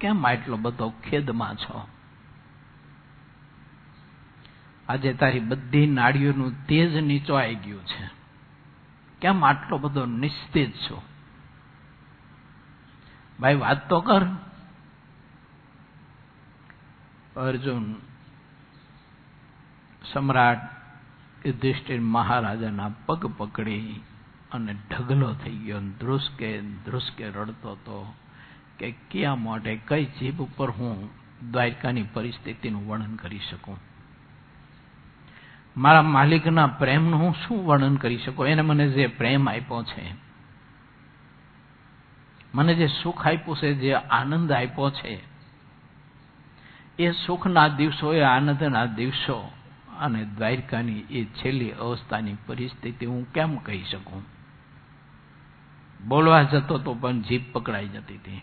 [0.00, 1.88] કેમ આટલો બધો ખેદમાં છો?
[4.88, 8.10] આજે તારી બધી નાડીઓનું તેજ નીચો આવી ગયું છે.
[9.20, 11.02] કેમ આટલો બધો નિસ્તેજ છો?
[13.40, 14.24] ભાઈ, વાત તો કર.
[17.36, 17.94] અર્જુન,
[20.12, 20.58] સમ્રાટ
[21.46, 24.00] યુધિષ્ઠિર મહારાજાના પગ પકડી
[24.54, 25.80] અને ઢગલો થઈ ગયો.
[25.80, 28.14] ધ્રુસકે ધ્રુસકે રડતો હતો
[28.78, 31.08] કે ક્યાં મોઢે, કઈ જીભ ઉપર હું
[31.52, 33.78] દ્વારકાની પરિસ્થિતિનું વર્ણન કરી શકું?
[35.76, 38.48] મારા માલિકના પ્રેમનું હું શું વર્ણન કરી શકું?
[38.48, 40.04] એને મને જે પ્રેમ આપ્યો છે,
[42.54, 45.18] મને જે સુખ આપ્યું છે, જે આનંદ આપ્યો છે,
[46.98, 49.50] એ સુખના દિવસો એ આનંદના દિવસો
[50.00, 54.33] અને દ્વારકાની એ છેલ્લી અવસ્થાની પરિસ્થિતિ હું કેમ કહી શકું?
[56.08, 58.42] બોલવા જતો તો પણ જીભ પકડાઈ જતી હતી.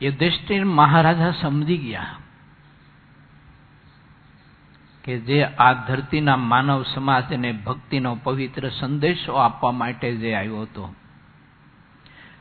[0.00, 2.16] યુધિષ્ઠિર મહારાજા સમજી ગયા
[5.04, 10.94] કે જે આ ધરતીના માનવ સમાજને ભક્તિનો પવિત્ર સંદેશો આપવા માટે જે આવ્યો હતો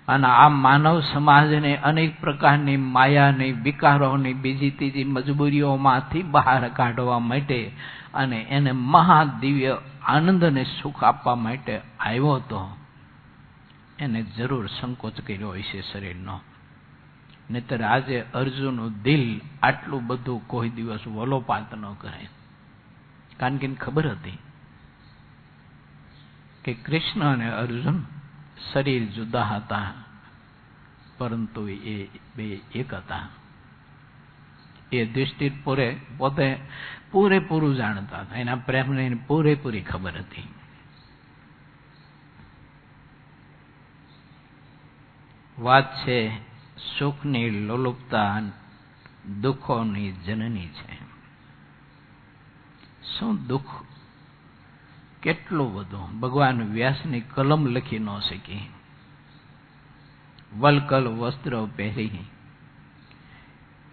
[0.08, 7.72] અને આ માનવ સમાજને અનેક પ્રકારની માયાની, વિકારોની, બીજી ત્રીજી મજબૂરીઓમાંથી બહાર કાઢવા માટે
[8.14, 9.78] અને એને મહાદિવ્ય
[10.10, 12.62] આનંદ અને સુખ આપવા માટે આવ્યો હતો,
[14.00, 16.36] એને જરૂર સંકોચ કર્યો છે શરીરનો.
[17.50, 22.30] નહીતર આજે અર્જુનનું દિલ આટલું બધું કોઈ દિવસ વલોપાત ન કરે.
[23.38, 24.40] કારણ કે ખબર હતી
[26.64, 28.00] કે કૃષ્ણ અને અર્જુન
[28.72, 29.92] શરીર જુદા હતા,
[31.18, 31.98] પરંતુ એ
[32.36, 33.28] બે એક હતા.
[34.92, 36.58] એ દૃષ્ટિ પૂરે પોતે
[37.12, 38.36] પૂરેપૂરું જાણતા હતા.
[38.36, 40.48] એના પ્રેમને પૂરેપૂરી ખબર હતી.
[45.60, 46.38] વાત છે
[47.00, 48.42] સુખની, લોલુપતા,
[49.42, 51.10] દુઃખોની જનની છે.
[53.18, 53.66] શું દુઃખ
[55.22, 56.20] કેટલું બધું?
[56.20, 58.70] ભગવાન વ્યાસની કલમ લખી ન શકી.
[60.58, 62.26] વલકલ વસ્ત્ર પહેરી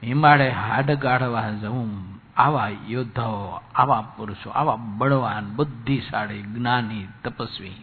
[0.07, 7.81] હિમાળે હાડ ગાળવા જવું, આવા યોદ્ધાઓ, આવા પુરુષો, આવા બળવાન, બુદ્ધિશાળી, જ્ઞાની, તપસ્વી.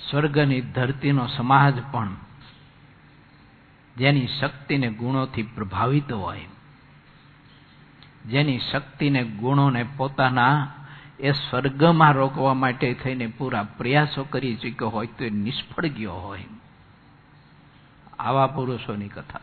[0.00, 2.16] સ્વર્ગની ધરતીનો સમાજ પણ
[3.96, 6.48] જેની શક્તિને ગુણોથી પ્રભાવિત હોય,
[8.28, 10.56] જેની શક્તિને ગુણોને પોતાના
[11.20, 16.55] એ સ્વર્ગમાં રોકવા માટે થઈને પૂરા પ્રયાસો કરી ચૂક્યો હોય તો એ નિષ્ફળ ગયો હોય.
[18.18, 19.40] આવા પુરુષોની કથા.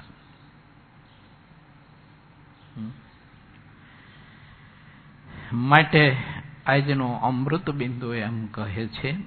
[5.53, 6.17] માટે
[6.65, 9.17] આજનું અમૃત બિંદુ એમ કહે છે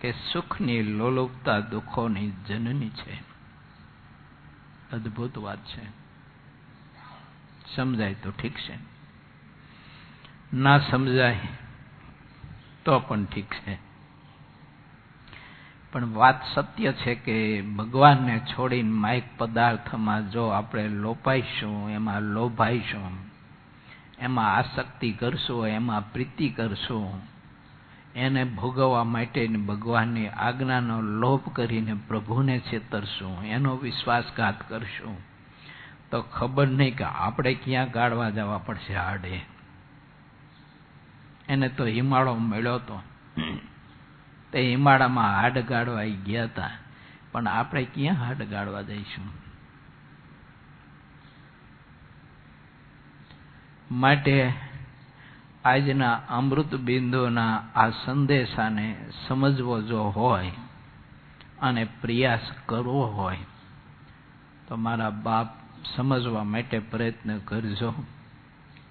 [0.00, 3.14] કે સુખની લોલુપતા દુઃખોની જનની છે.
[4.92, 6.00] અદ્ભુત વાત છે.
[7.74, 8.78] સમજાય તો ઠીક છે.
[10.54, 11.40] ના સમજાય
[12.84, 13.89] તો પણ ઠીક છે.
[15.92, 23.18] પણ વાત સત્ય છે કે ભગવાનને છોડીને માઇક પદાર્થમાં જો આપણે લોપાઈશું, એમાં લોભાઈશું,
[24.18, 27.22] એમાં આસક્તિ કરશું, એમાં પ્રીતિ કરશું,
[28.14, 35.16] એને ભોગવવા માટે ભગવાનની આજ્ઞાનો લોભ કરીને પ્રભુને છેતરશું, એનો વિશ્વાસઘાત કરશું,
[36.10, 39.40] તો ખબર નહીં કે આપણે ક્યાં ગાળવા જવા પડશે આડે.
[41.48, 43.00] એને તો હિમાળો મળ્યો તો.
[44.52, 46.70] તે હિમાળામાં હાડ ગાળવા ગયા હતા
[47.32, 49.40] પણ આપણે ક્યાં હાડ ગાળવા જઈશું?
[53.90, 54.52] માટે
[55.64, 60.50] આજના અમૃત બિંદુના આ સંદેશાને સમજવો જો હોય
[61.62, 63.38] અને પ્રયાસ કરવો હોય,
[64.68, 65.46] તો મારા બાપ
[65.96, 67.94] સમજવા માટે પ્રયત્ન કરજો.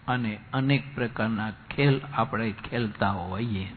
[0.08, 3.67] અને અનેક પ્રકારના ખેલ આપણે ખેલતા હોઈએ.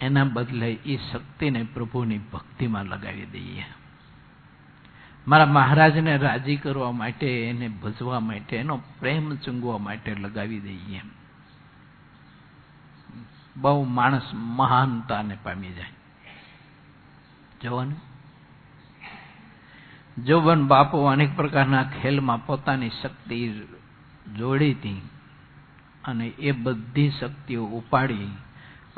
[0.00, 3.64] એના બદલે એ શક્તિને પ્રભુની ભક્તિમાં લગાવી દઈએ.
[5.28, 11.00] મારા મહારાજને રાજી કરવા માટે, એને ભજવા માટે, એનો પ્રેમ ચૂંગવા માટે લગાવી દઈએ.
[13.56, 15.90] બહુ માણસ મહાનતાને પામી જાય.
[17.62, 18.10] જોવાનું?
[20.24, 23.62] જોબન બાપુ અનેક પ્રકારના ખેલમાં પોતાની શક્તિ
[24.36, 25.02] જોડી હતી
[26.04, 28.28] અને એ બધી શક્તિઓ ઉપાડી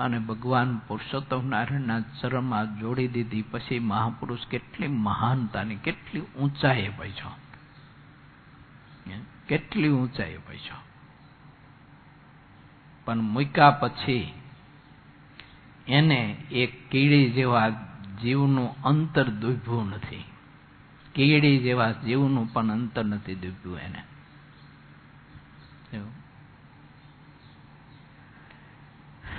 [0.03, 3.43] અને ભગવાન પુરુષોત્તમ નારાયણના ચરણમાં જોડી દીધી.
[3.43, 7.31] પછી મહાપુરુષ કેટલી મહાનતાની કેટલી ઊંચાઈએ પહોંચ્યો.
[9.49, 10.77] કેટલી ઊંચાઈએ પહોંચ્યો.
[13.05, 14.33] પણ મૂક્યા પછી
[15.89, 17.69] એને એક કીડી જેવા
[18.23, 20.25] જીવનું અંતર દુભ્યું નથી.
[21.15, 24.03] કીડી જેવા જીવનું પણ અંતર નથી દુભ્યું એને.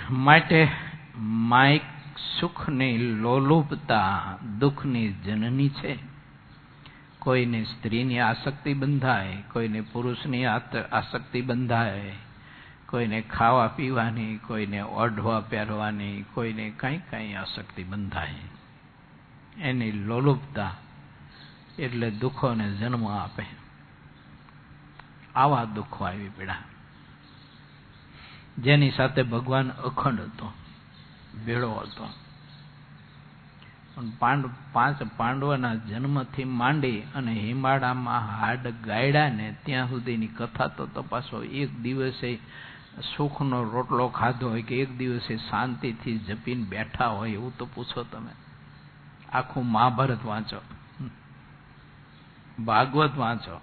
[0.10, 0.68] માટે
[1.18, 1.82] માઇક
[2.40, 6.00] સુખની લોલુપતા, દુઃખની જનની છે.
[7.20, 12.14] કોઈને સ્ત્રીની આસક્તિ બંધાય, કોઈને પુરુષની આસક્તિ બંધાય,
[12.90, 18.36] કોઈને ખાવા પીવાની, કોઈને ઓઢવા પહેરવાની, કોઈને કંઈ કંઈ આસક્તિ બંધાય.
[19.58, 20.72] એની લોલુપતા
[21.80, 23.46] એટલે દુઃખોને જન્મ આપે.
[25.36, 26.56] આવા દુઃખો આવી પીડા.
[28.58, 30.54] જેની સાથે ભગવાન અખંડ હતો,
[31.46, 32.10] ભેળો હતો.
[34.20, 41.44] પાંડ, પાંચ પાંડવોના જન્મથી માંડી અને હિમાળામાં હાડ ગાયડાને ત્યાં સુધીની કથા તો તપાસો.
[41.44, 42.40] એક દિવસે
[43.18, 48.32] સુખનો રોટલો ખાધો હોય કે એક દિવસે શાંતિથી જપીને બેઠા હોય એવું તો પૂછો તમે.
[49.30, 50.62] આખું મહાભારત વાંચો.
[52.64, 53.62] ભાગવત વાંચો.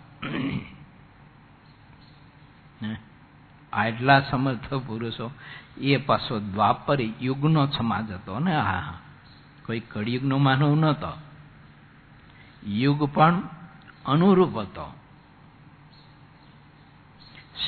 [3.72, 5.30] આટલા સમર્થ પુરુષો,
[5.78, 8.94] એ પાછો દ્વાપર યુગનો સમાજ હતો ને હા
[9.66, 11.12] કોઈ કળિયુગનો માનવ નહોતો.
[12.66, 13.42] યુગ પણ
[14.06, 14.94] અનુરૂપ હતો.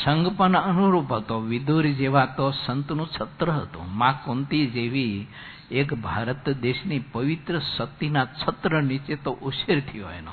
[0.05, 1.41] સંઘ પણ અનુરૂપ હતો.
[1.41, 3.97] વિદુર જેવા તો સંતનું છત્ર હતું.
[3.97, 5.27] માં કુંતી જેવી
[5.71, 10.33] એક ભારત દેશની પવિત્ર શક્તિના છત્ર નીચે તો ઉછેર થયો એનો.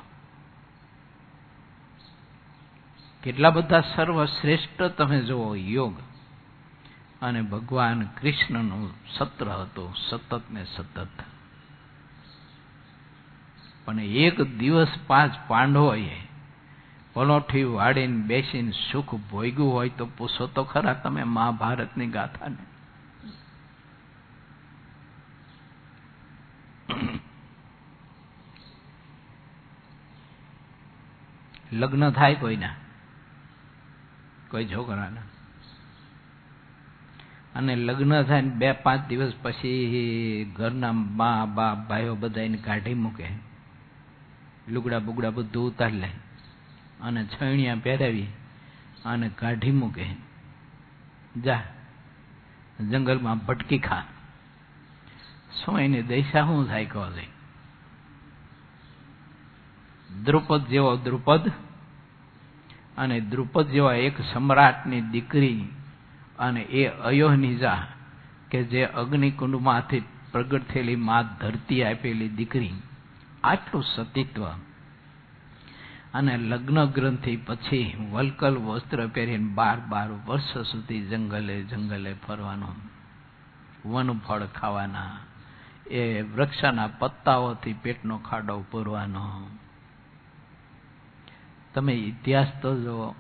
[3.23, 5.93] કેટલા બધા સર્વશ્રેષ્ઠ તમે જુઓ યોગ.
[7.21, 11.07] અને ભગવાન કૃષ્ણનું સત્ર હતું, સતત ને સતત.
[13.85, 16.17] પણ એક દિવસ પાંચ પાંડવોએ
[17.13, 22.57] પલોઠી વાળીને બેસીને સુખ ભોગ્યું હોય તો પૂછો તો ખરા તમે મહાભારતની ગાથાને.
[31.71, 32.75] લગ્ન થાય કોઈના?
[34.51, 35.21] કોઈ છોકરાના
[37.55, 42.93] અને લગ્ન થાય ને બે પાંચ દિવસ પછી ઘરના મા, બાપ, ભાઈઓ બધા એને કાઢી
[42.93, 43.27] મૂકે.
[44.67, 46.09] લુગડા બુગડા બધું ઉતારી લે.
[47.01, 48.27] અને છૈણિયા પહેરાવી
[49.05, 50.05] અને કાઢી મૂકે.
[51.43, 51.63] જા,
[52.79, 54.03] જંગલમાં ભટકી ખા.
[55.65, 57.05] શું એની દશા શું થાય કહો
[60.23, 61.51] દ્રુપદ જેવો દ્રુપદ
[62.99, 65.67] અને દ્રુપદ જેવા એક સમ્રાટની દીકરી
[66.39, 67.87] અને એ અયોનિજા
[68.51, 72.73] કે જે અગ્નિકુંડમાંથી પ્રગટ થયેલી મા ધરતી આપેલી દીકરી.
[73.43, 74.45] આટલું સતીત્વ.
[76.13, 82.75] અને લગ્ન ગ્રંથિ પછી વલકલ વસ્ત્ર પહેરીને બાર બાર વર્ષ સુધી જંગલે જંગલે ફરવાનું.
[83.91, 85.17] વનફળ ખાવાના.
[85.87, 89.47] એ વૃક્ષના પત્તાઓથી પેટનો ખાડો પૂરવાનો.
[91.73, 93.15] તમે ઇતિહાસ તો જુઓ.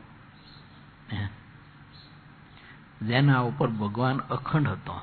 [3.01, 4.99] જેના ઉપર ભગવાન અખંડ હતો.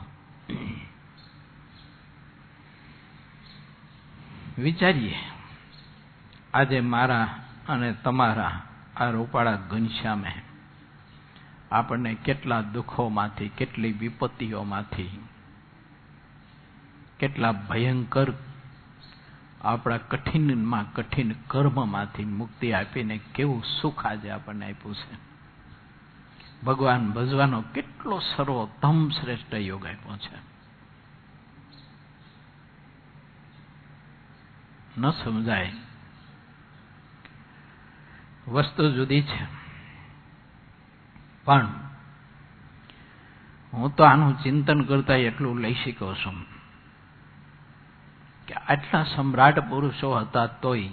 [4.59, 5.15] વિચારીએ,
[6.55, 8.63] આજે મારા અને તમારા
[8.97, 10.33] આ રોપાળા ઘનશ્યામે
[11.71, 15.21] આપણને કેટલા દુઃખોમાંથી, કેટલી વિપત્તિઓમાંથી,
[17.19, 18.33] કેટલા ભયંકર
[19.63, 25.27] આપણા કઠિનમાં કઠિન કર્મમાંથી મુક્તિ આપીને કેવું સુખ આજે આપણને આપ્યું છે.
[26.65, 30.57] ભગવાન ભજવાનો કેટલો સર્વોત્તમ શ્રેષ્ઠ યોગ આપ્યો છે.
[35.01, 35.73] ન સમજાય.
[38.49, 39.47] વસ્તુ જુદી છે.
[41.45, 41.69] પણ
[43.73, 46.56] હું તો આનું ચિંતન કરતા એટલું લઈ શક્યો છું.
[48.47, 50.89] કે આટલા સમ્રાટ પુરુષો હતા તોય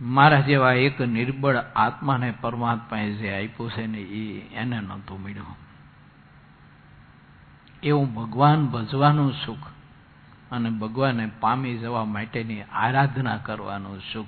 [0.00, 5.56] મારા જેવા એક નિર્બળ આત્માને પરમાત્માએ જે આપ્યું છે ને એ એને નહોતું મળ્યું.
[7.82, 9.66] એવું ભગવાન ભજવાનું સુખ
[10.50, 14.26] અને ભગવાનને પામી જવા માટેની આરાધના કરવાનું સુખ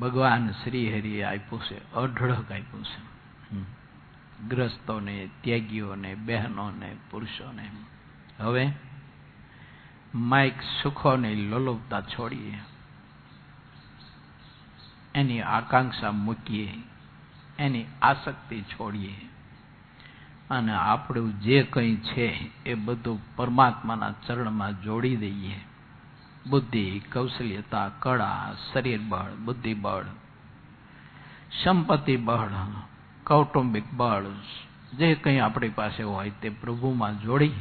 [0.00, 3.18] ભગવાન શ્રી હરિએ આપ્યું છે, અઢળક આપ્યું છે.
[4.48, 7.70] ગ્રસ્તોને, ત્યાગીઓને, બહેનોને, પુરુષોને.
[8.38, 8.72] હવે
[10.14, 12.58] માઇક સુખોની લોલોપતા છોડીએ.
[15.14, 16.74] એની આકાંક્ષા મૂકીએ.
[17.58, 19.28] એની આસક્તિ છોડીએ.
[20.50, 25.60] અને આપણું જે કંઈ છે એ બધું પરમાત્માના ચરણમાં જોડી દઈએ.
[26.50, 30.04] બુદ્ધિ, કૌશલ્યતા, કળા, શરીર બળ, બુદ્ધિ બળ,
[31.64, 32.48] સંપત્તિ બળ,
[33.26, 34.22] કૌટુંબિક બળ,
[34.92, 37.52] જે કંઈ આપણી પાસે હોય તે પ્રભુમાં જોડી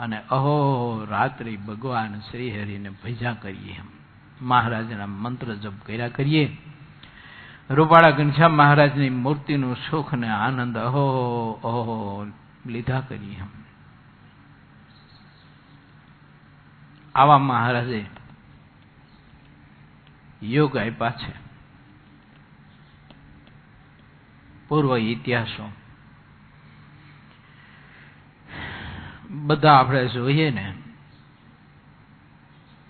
[0.00, 3.80] અને અહો, રાત્રિ ભગવાન શ્રીહરિને ભજા કરીએ
[4.40, 6.56] મહારાજના મંત્ર જપ કર્યા કરીએ.
[7.70, 11.04] રૂપાળા ઘનશ્યામ મહારાજની મૂર્તિનું સુખ ને આનંદ અહો
[11.64, 12.26] અહો
[12.66, 13.40] લીધા કરીએ
[17.14, 18.06] આવા મહારાજે
[20.42, 21.32] યોગ આપ્યા છે.
[24.68, 25.72] પૂર્વ ઇતિહાસો
[29.44, 30.74] બધા આપણે જોઈએ ને,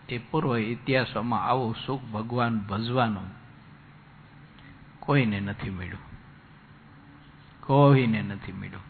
[0.08, 3.30] એ પૂર્વ ઇતિહાસોમાં આવું સુખ ભગવાન ભજવાનું
[5.00, 5.98] કોઈને નથી મળ્યું.
[7.60, 8.82] કોઈને નથી મળ્યું.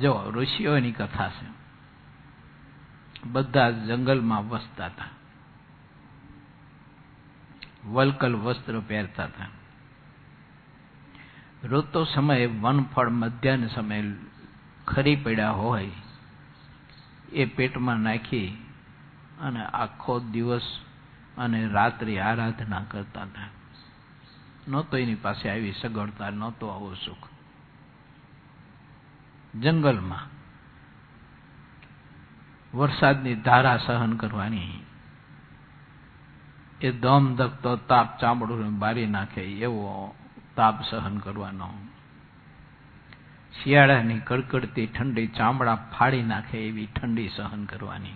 [0.00, 1.46] જો ઋષિઓની કથા છે,
[3.26, 5.04] બધા જંગલમાં વસતા હતા.
[7.84, 9.46] વલકલ વસ્ત્ર પહેરતા હતા.
[11.64, 14.12] ઋતુ સમયે વનફળ મધ્યાહન સમયે
[14.86, 15.90] ખરી પડ્યા હોય
[17.32, 18.64] એ પેટમાં નાખી
[19.40, 20.80] અને આખો દિવસ
[21.38, 23.48] અને રાત્રિ આરાધના કરતા હતા.
[24.68, 27.28] નહોતો એની પાસે આવી સગવડતા નહોતો આવો સુખ.
[29.60, 30.38] જંગલમાં
[32.78, 34.84] વરસાદની ધારા સહન કરવાની.
[36.80, 40.14] એ દમ ધકતો તાપ ચામડું બારી નાખે એવો
[40.56, 41.68] તાપ સહન કરવાનો.
[43.52, 48.12] શિયાળાની કડકડતી ઠંડી ચામડા ફાડી નાખે એવી ઠંડી સહન કરવાની.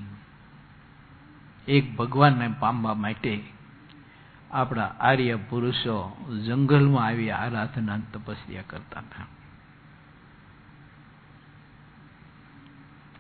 [1.69, 3.43] એક ભગવાનને પામવા માટે
[4.51, 9.27] આપણા આર્ય પુરુષો જંગલમાં આવી આરાધના તપસ્યા કરતા હતા.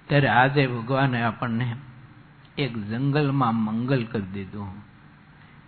[0.08, 1.76] ત્યારે આજે ભગવાને આપણને
[2.58, 4.82] એક જંગલમાં મંગલ કરી દીધું.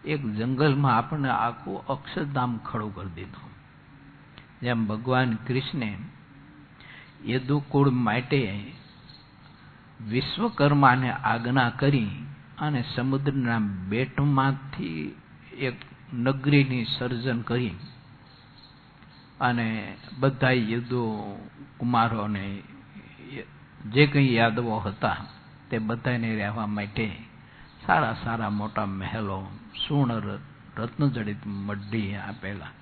[0.04, 3.50] એક જંગલમાં આપણને આખું અક્ષરધામ ખડું કરી દીધું.
[4.62, 5.98] જેમ ભગવાન કૃષ્ણે
[7.26, 8.40] યદુકુળ માટે
[10.08, 12.12] વિશ્વકર્માને આજ્ઞા કરી
[12.58, 15.16] અને સમુદ્રના બેટમાંથી
[15.58, 15.76] એક
[16.14, 17.76] નગરીની સર્જન કરી
[19.40, 19.66] અને
[20.20, 21.02] બધા યદુ
[21.78, 22.44] કુમારોને
[23.92, 25.20] જે કંઈ યાદવો હતા
[25.70, 27.06] તે બધાને રહેવા માટે
[27.86, 29.38] સારા સારા મોટા મહેલો,
[29.86, 30.40] સુવર્ણ
[30.76, 32.72] રત્નજડિત મઢી આપેલા.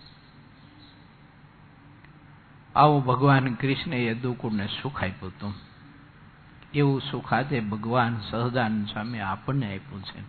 [2.77, 5.55] આવું ભગવાન કૃષ્ણએ દુકુળને સુખ આપ્યું હતું.
[6.75, 10.21] એવું સુખ આજે ભગવાન સહજાનંદ સ્વામી આપણને આપ્યું છે.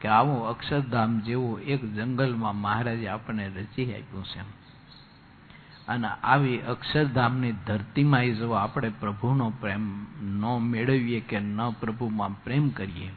[0.00, 4.40] કે આવું અક્ષરધામ જેવું એક જંગલમાં મહારાજે આપણને રચી આપ્યું છે.
[5.88, 13.10] અને આવી અક્ષરધામની ધરતીમાં જો આપણે પ્રભુનો પ્રેમ ન મેળવીએ કે ન પ્રભુમાં પ્રેમ કરીએ.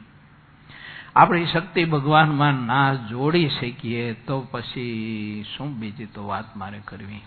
[1.16, 7.20] આપણી શક્તિ ભગવાનમાં ના જોડી શકીએ તો પછી શું બીજી તો વાત મારે કરવી?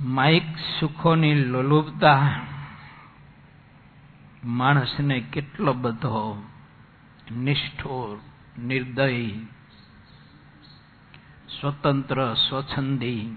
[0.00, 0.44] માઇક
[0.80, 2.40] સુખોની લોલુપતા
[4.44, 6.42] માણસને કેટલો બધો
[7.32, 8.18] નિષ્ઠુર
[8.58, 9.08] નિર્દય,
[11.60, 13.36] સ્વતંત્ર, સ્વચ્છંદી,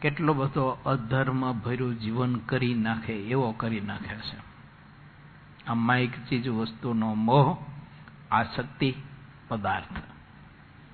[0.00, 4.38] કેટલો બધો અધર્મ ભર્યું જીવન કરી નાખે, એવો કરી નાખે છે.
[5.66, 7.58] આ માઇક ચીજ વસ્તુનો મોહ,
[8.30, 8.94] આસક્તિ,
[9.48, 9.98] પદાર્થ.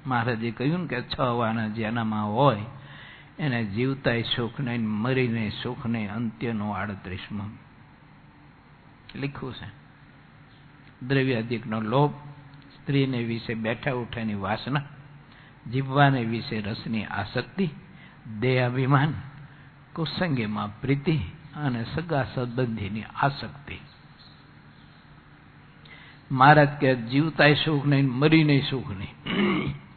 [0.09, 2.63] મહારાજે કહ્યું કે છ વાના જેનામાં હોય,
[3.39, 7.49] એને જીવતાય સુખ નહીં, મરીને સુખ નહીં, અંત્યનો આડત્રીસમાં.
[9.19, 9.79] લખ્યું છે.
[11.07, 12.13] દ્રવ્યાધિકનો લોભ
[12.77, 14.83] સ્ત્રીને વિશે બેઠા ઉઠાની વાસના,
[15.73, 17.71] જીવવાને વિશે રસની આસક્તિ,
[18.41, 19.15] દેહાભિમાન,
[19.95, 21.17] કુસંગીમાં પ્રીતિ
[21.57, 23.79] અને સગા સંબંધીની આસક્તિ.
[26.33, 29.88] મહારાજ કે જીવતાય સુખ નહીં, મરીને સુખ નહીં.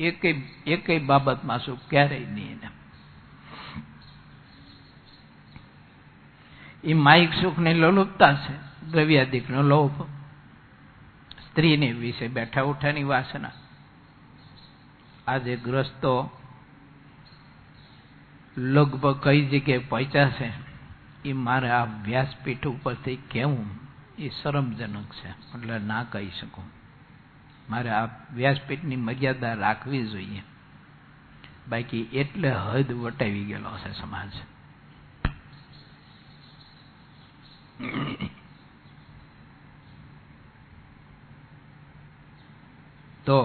[0.00, 0.34] એકેય
[0.66, 2.70] એકેય બાબતમાં સુખ ક્યારેય નહીં એને.
[6.84, 10.02] એ માઇક સુખની લોલુપતા છે, દ્રવ્યાદિકનો લોભ.
[11.50, 13.52] સ્ત્રીને વિશે બેઠા ઉઠાની વાસના.
[15.26, 16.30] આજે ગ્રસ્તો
[18.56, 20.52] લગભગ કઈ જગ્યાએ પહોંચ્યા છે
[21.24, 23.70] એ મારે આ વ્યાસપીઠ ઉપરથી કહેવું
[24.18, 26.79] એ શરમજનક છે, એટલે ના કહી શકું.
[27.70, 30.42] મારે આ વ્યાસપીઠની મર્યાદા રાખવી જોઈએ.
[31.68, 34.32] બાકી એટલે હદ વટાવી ગયેલો છે સમાજ.
[43.26, 43.40] તો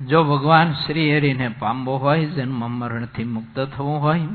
[0.00, 4.28] જો ભગવાન શ્રી હરિને પામવો હોય જન્મ મરણથી મુક્ત થવું હોય,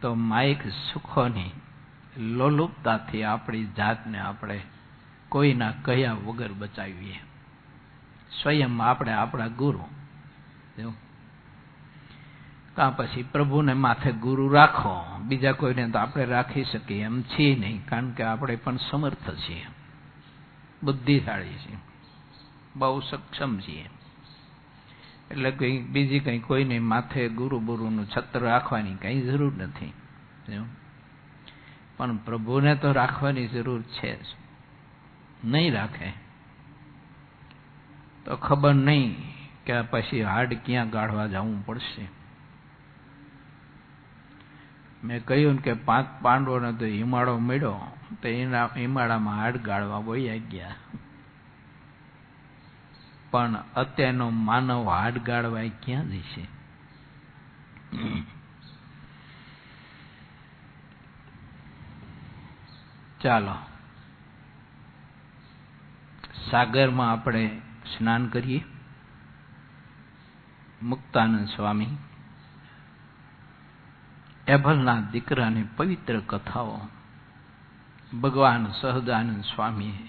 [0.00, 1.52] તો માઇક સુખોની
[2.18, 4.58] લોલુપતાથી આપણી જાતને આપણે
[5.36, 7.18] કોઈના કહ્યા વગર બચાવીએ.
[8.42, 9.84] સ્વયં આપણે આપણા ગુરુ.
[12.74, 15.18] કાં પછી પ્રભુને માથે ગુરુ રાખો.
[15.18, 19.66] બીજા કોઈને તો આપણે રાખી શકીએ એમ છીએ નહીં, કારણ કે આપણે પણ સમર્થ છીએ.
[20.82, 21.76] બુદ્ધિશાળી છીએ.
[22.76, 23.90] બહુ સક્ષમ છીએ.
[25.30, 29.92] એટલે કંઈ બીજી કંઈ કોઈને માથે ગુરુ ગુરુનું છત્ર રાખવાની કંઈ જરૂર નથી.
[31.96, 34.26] પણ પ્રભુને તો રાખવાની જરૂર છે જ.
[35.44, 36.12] નહીં રાખે.
[38.24, 42.08] તો ખબર નહીં કે પછી હાડ ક્યાં ગાળવા જવું પડશે.
[45.04, 47.80] મેં કહ્યું કે પાંચ પાંડવોને તો હિમાળો મળ્યો,
[48.22, 50.74] તો એના હિમાળામાં હાડ ગાળવા વહી ગયા.
[53.30, 56.46] પણ અત્યારનો માનવ હાડ ગાળવા ક્યાં જશે?
[63.20, 63.75] ચાલો.
[66.50, 67.44] સાગરમાં આપણે
[67.96, 68.64] સ્નાન કરીએ.
[70.82, 71.96] મુક્તાનંદ સ્વામી,
[74.46, 76.80] એભલના દીકરાની પવિત્ર કથાઓ,
[78.20, 80.08] ભગવાન સહજાનંદ સ્વામીએ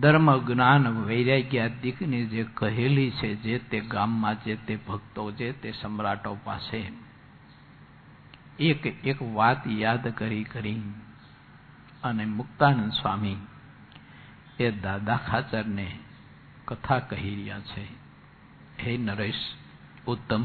[0.00, 6.38] ધર્મ, જ્ઞાન વૈરાગ્યાદિકની જે કહેલી છે, જે તે ગામમાં જે તે ભક્તો, જે તે સમ્રાટો
[6.44, 6.82] પાસે
[8.58, 10.82] એક એક વાત યાદ કરી કરી
[12.02, 13.36] અને મુક્તાનંદ સ્વામી
[14.60, 15.98] એ દાદા ખાચરને
[16.64, 17.84] કથા કહી રહ્યા છે.
[18.82, 19.34] હે નરેશ,
[20.06, 20.44] ઉત્તમ.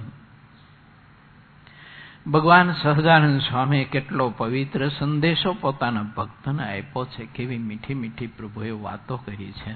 [2.31, 9.17] ભગવાન સહજાનંદ સ્વામીએ કેટલો પવિત્ર સંદેશો પોતાના ભક્તને આપ્યો છે, કેવી મીઠી મીઠી પ્રભુએ વાતો
[9.17, 9.71] કરી છે.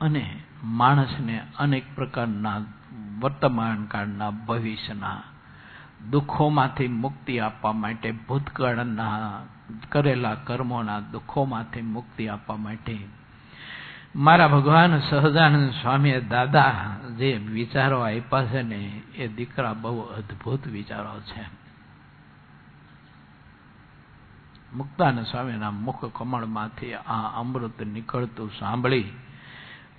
[0.00, 2.60] અને માણસને અનેક પ્રકારના
[3.20, 5.22] વર્તમાન કાળના ભવિષ્યના
[6.08, 9.40] દુઃખોમાંથી મુક્તિ આપવા માટે ભૂતકાળના
[9.88, 12.98] કરેલા કર્મોના દુઃખોમાંથી મુક્તિ આપવા માટે.
[14.16, 21.20] મારા ભગવાન સહજાનંદ સ્વામીએ દાદા જે વિચારો આપ્યા છે ને, એ દીકરા બહુ અદ્ભુત વિચારો
[21.20, 21.60] છે.
[24.76, 29.02] મુક્તાનંદ સ્વામીના મુખ કમળમાંથી આ અમૃત નીકળતું સાંભળી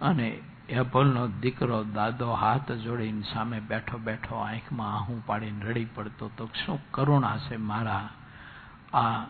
[0.01, 0.39] અને
[0.71, 6.79] એપલનો દીકરો, દાદો હાથ જોડીને સામે બેઠો બેઠો આંખમાં આહું પાડીને રડી પડતો તો શું
[6.91, 8.09] કરુણા છે મારા.
[8.93, 9.25] આ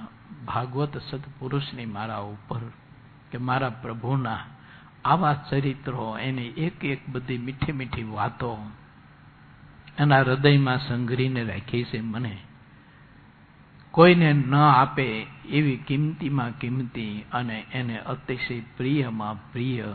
[0.45, 2.61] ભાગવત સત્પુરુષની મારા ઉપર
[3.31, 4.45] કે મારા પ્રભુના
[5.05, 8.51] આવા ચરિત્રો, એની એક એક બધી મીઠી મીઠી વાતો
[9.97, 12.37] એના હૃદયમાં સંઘરીને રાખી છે મને.
[13.91, 19.89] કોઈને ન આપે એવી કિંમતીમાં કિંમતી અને એને અતિશય પ્રિયમાં પ્રિય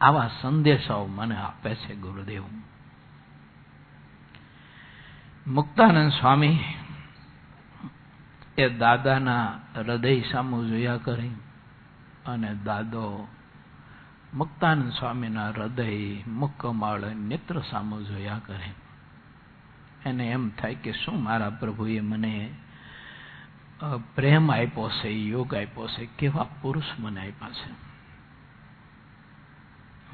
[0.00, 2.44] આવા સંદેશાઓ મને આપે છે ગુરુદેવ.
[5.46, 6.58] મુક્તાનંદ સ્વામી
[8.58, 11.34] એ દાદાના હૃદય સામું જોયા કરી
[12.26, 13.28] અને દાદો
[14.34, 18.70] મુક્તાનંદ સ્વામીના હૃદય મુક્કમાળ નેત્ર સામું જોયા કરે.
[20.06, 22.54] એને એમ થાય કે શું મારા પ્રભુએ મને
[24.14, 27.93] પ્રેમ આપ્યો છે, યોગ આપ્યો છે, કેવા પુરુષ મને આપ્યા છે?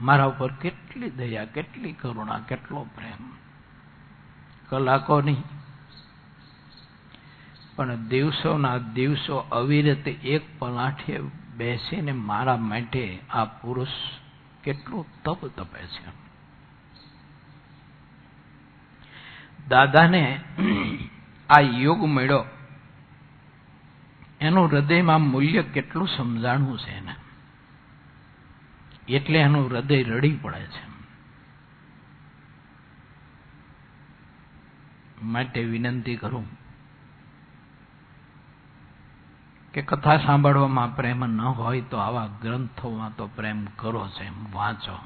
[0.00, 3.30] મારા ઉપર કેટલી દયા, કેટલી કરુણા, કેટલો પ્રેમ.
[4.68, 5.42] કલાકો નહીં.
[7.76, 11.20] પણ દિવસોના દિવસો અવિરત એક પલાઠે
[11.56, 13.88] બેસીને મારા માટે આ પુરુષ
[14.64, 16.20] કેટલું તપ તપે છે.
[19.68, 20.40] દાદાને
[21.50, 22.44] આ યોગ મળ્યો.
[24.40, 27.14] એનું હૃદયમાં મૂલ્ય કેટલું સમજાણું છે એને.
[29.10, 30.90] એટલે એનું હૃદય રડી પડે છે.
[35.22, 36.46] માટે વિનંતી કરું
[39.72, 44.96] કે કથા સાંભળવામાં પ્રેમ ન હોય તો આવા ગ્રંથોમાં તો પ્રેમ કરો છે વાંચો.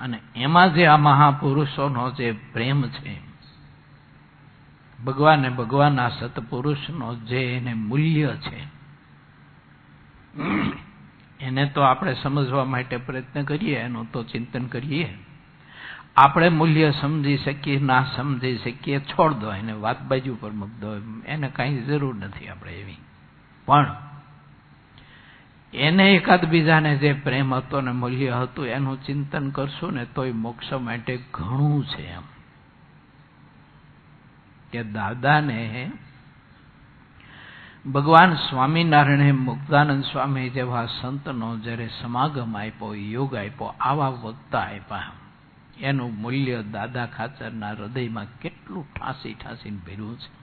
[0.00, 3.20] અને એમાં જે આ મહાપુરુષોનો જે પ્રેમ છે,
[5.04, 8.60] ભગવાન ભગવાનના સત્પુરુષનો જે એને મૂલ્ય છે
[11.40, 15.18] એને તો આપણે સમજવા માટે પ્રયત્ન કરીએ, એનું તો ચિંતન કરીએ.
[16.16, 20.96] આપણે મૂલ્ય સમજી શકીએ, ના સમજી શકીએ, છોડ દો એને, વાત બાજુ પર મૂક દો
[21.26, 22.96] એને કાંઈ જરૂર નથી આપણે એવી.
[23.66, 23.96] પણ
[25.74, 30.72] એને એકાદ બીજાને જે પ્રેમ હતો ને મૂલ્ય હતું, એનું ચિંતન કરશું ને તોય મોક્ષ
[30.72, 32.22] માટે ઘણું છે એમ.
[34.72, 35.90] કે દાદાને
[37.86, 45.12] ભગવાન સ્વામિનારાયણે મુક્તાનંદ સ્વામી જેવા સંતનો જ્યારે સમાગમ આપ્યો, યોગ આપ્યો, આવા વક્તા આપ્યા.
[45.78, 50.40] એનું મૂલ્ય દાદા ખાચરના હૃદયમાં કેટલું ઠાંસી ઠાંસીને ભર્યું છે.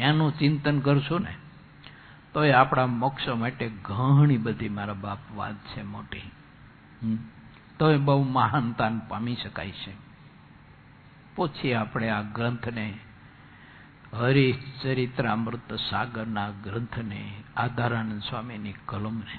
[0.00, 1.34] એનું ચિંતન કરશું ને
[2.34, 6.30] તો એ આપણા મોક્ષ માટે ઘણી બધી મારા બાપ વાત છે મોટી.
[7.78, 9.92] તો એ બહુ મહાનતાન પામી શકાય છે.
[11.36, 12.98] પછી આપણે આ ગ્રંથને
[14.12, 19.38] હરિચરિત્રામૃત સાગરના ગ્રંથને આધારાનંદ સ્વામીની કલમને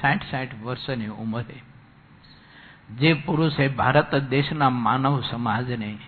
[0.00, 1.62] સાઠ સાઠ વર્ષની ઉંમરે
[2.96, 5.98] જે પુરુષે ભારત દેશના માનવ સમાજને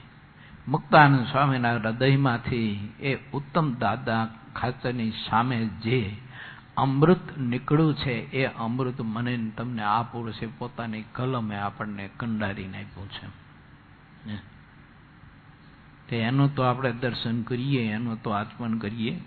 [0.68, 6.16] મુક્તાનંદ સ્વામીના હૃદયમાંથી એ ઉત્તમ દાદા ખાચરની સામે જે
[6.76, 13.28] અમૃત નીકળ્યું છે, એ અમૃત મને તમને આ પુરુષે પોતાની કલમે આપણને કંડારીને આપ્યું છે.
[16.08, 19.20] તે એનું તો આપણે દર્શન કરીએ, એનું તો આચમન કરીએ.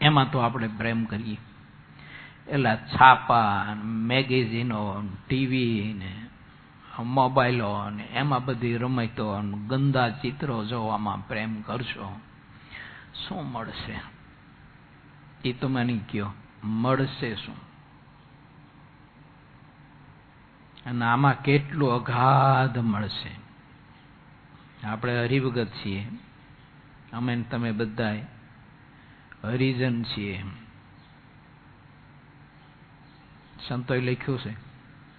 [0.00, 1.36] એમાં તો આપણે પ્રેમ કરીએ.
[2.48, 6.26] એટલે છાપા મેગેઝીનો ટીવી ને
[7.02, 12.20] મોબાઈલો ને એમાં બધી રમતો ગંદા ચિત્રો જોવામાં પ્રેમ કરશો.
[13.14, 14.00] શું મળશે?
[15.44, 16.32] એ તો મને કયો
[16.64, 17.54] મળશે શું?
[20.86, 23.41] અને આમાં કેટલું અગાધ મળશે?
[24.84, 26.06] આપણે હરિભગત છીએ.
[27.12, 28.14] અમે તમે બધા
[29.44, 30.44] હરિજન છીએ
[33.68, 34.54] સંતોએ લખ્યું છે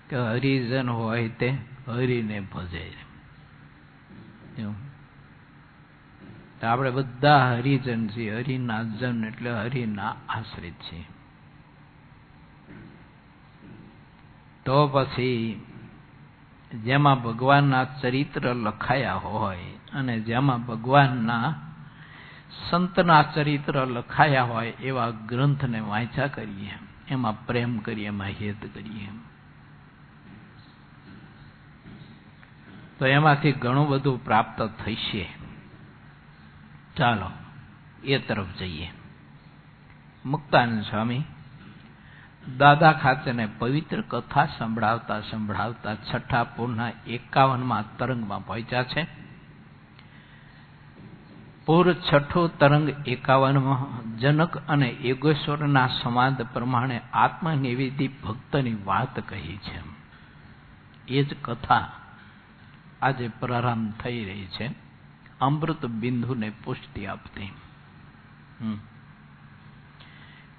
[0.10, 1.58] કે હરિજન હોય તે
[1.88, 2.92] હરિને ભજે
[6.64, 11.06] આપણે બધા હરિજન છીએ, હરિના જન એટલે હરિના આશ્રિત છીએ.
[14.66, 15.62] તો પછી
[16.74, 19.64] જેમાં ભગવાનના ચરિત્ર લખાયા હોય
[19.94, 21.56] અને જેમાં ભગવાનના
[22.70, 26.72] સંતના ચરિત્ર લખાયા હોય એવા ગ્રંથને વાંચ્યા કરીએ.
[27.08, 29.08] એમાં પ્રેમ કરીએ, એમાં હેત કરીએ.
[33.00, 35.30] તો એમાંથી ઘણું બધું પ્રાપ્ત થશે.
[36.96, 37.32] ચાલો,
[38.04, 38.92] એ તરફ જઈએ.
[40.26, 41.24] મુક્તાનંદ સ્વામી
[42.58, 49.08] દાદા ખાચરને પવિત્ર કથા સંભળાવતા સંભળાવતા છઠ્ઠા પૂરના એકાવનમાં તરંગમાં પહોંચ્યા છે.
[51.66, 59.80] પૂર છઠ્ઠો તરંગ એકાવનમાં જનક અને યોગેશ્વરના સંવાદ પ્રમાણે આત્મનિવેદી ભક્તની વાત કહી છે.
[61.08, 61.92] એ જ કથા
[63.02, 64.76] આજે પ્રારંભ થઈ રહી છે.
[65.42, 67.52] અમૃત બિંદુને પુષ્ટિ આપતી.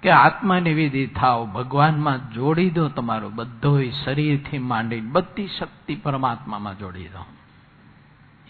[0.05, 7.25] કે આત્મનિવેદી થાવ, ભગવાનમાં જોડી દો તમારો બધો શરીરથી માંડી બધી શક્તિ પરમાત્મામાં જોડી દો.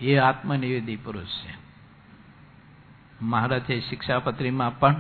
[0.02, 1.54] એ આત્મનિવેદી પુરુષ છે.
[3.22, 4.96] મહારાજે શિક્ષાપત્રીમાં પણ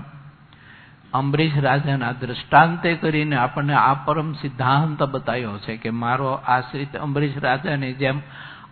[1.13, 7.93] અંબરીશ રાજાના દ્રષ્ટાંતે કરીને આપણને આ પરમ સિદ્ધાંત બતાવ્યો છે કે મારો આશ્રિત અંબરીશ રાજાની
[7.93, 8.21] જેમ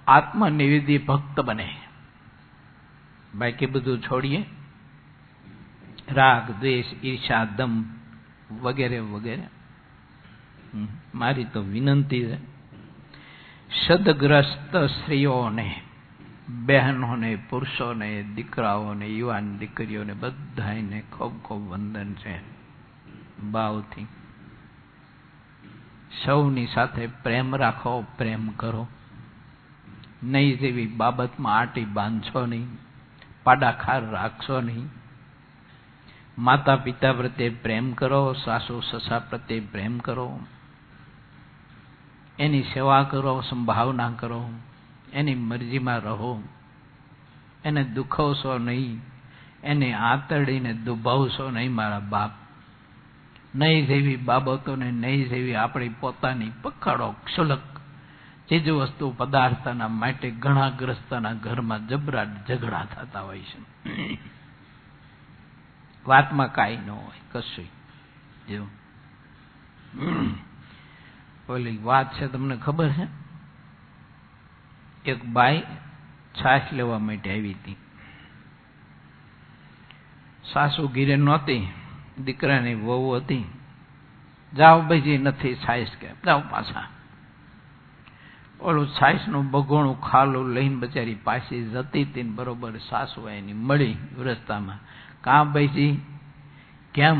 [0.07, 1.75] આત્મનિવેદી ભક્ત બને.
[3.35, 4.45] બાકી બધું છોડીએ.
[6.11, 7.83] રાગ, દ્વેષ, ઈર્ષા, દમ
[8.61, 9.43] વગેરે વગેરે.
[11.15, 12.53] મારી તો વિનંતી છે.
[13.87, 15.81] સદગ્રસ્ત સ્ત્રીઓને,
[16.49, 22.41] બહેનોને, પુરુષોને, દીકરાઓને, યુવાન દીકરીઓને બધાને ખૂબ ખૂબ વંદન છે.
[23.51, 24.07] ભાવથી.
[26.25, 28.87] સૌની સાથે પ્રેમ રાખો, પ્રેમ કરો.
[30.23, 32.67] નહીં જેવી બાબતમાં આટી બાંધશો નહીં.
[33.43, 35.02] પાડાખાર રાખશો નહીં.
[36.37, 40.39] માતા પિતા પ્રત્યે પ્રેમ કરો, સાસુ, સસા પ્રત્યે પ્રેમ કરો.
[42.39, 44.49] એની સેવા કરો, સંભાવના કરો,
[45.13, 46.43] એની મરજીમાં રહો.
[47.65, 49.01] એને દુખવશો નહીં,
[49.63, 52.31] એને આંતરડીને દુભાવશો નહીં મારા બાપ.
[53.55, 57.59] નહીં જેવી બાબતોને, નહીં જેવી આપણી પોતાની પખાડો ક્ષુલક
[58.49, 64.32] ચીજ વસ્તુ પદાર્થના માટે ઘણા ગ્રસ્તના ઘરમાં જબરા ઝઘડા થતા હોય છે.
[66.05, 67.65] વાતમાં કાંઈ ન હોય, કશું.
[68.47, 68.67] જો.
[71.53, 73.23] ઓલી વાત છે તમને ખબર છે?
[75.05, 75.61] એક બાઈ
[76.43, 77.75] છાશ લેવા માટે આવી હતી.
[80.53, 81.67] સાસુ ઘીરે નહોતી,
[82.23, 83.45] દીકરાની વહુ હતી.
[84.57, 86.87] જાઓ ભાઈજી, નથી છાશ કે, જાઓ પાછા.
[88.61, 94.79] ઓલું છાશનું બગોણું ખાલું લઈને બચારી પાછી જતી હતી બરોબર સાસુ એની મળી રસ્તામાં.
[95.23, 95.99] કાં ભાઈજી
[96.93, 97.19] કેમ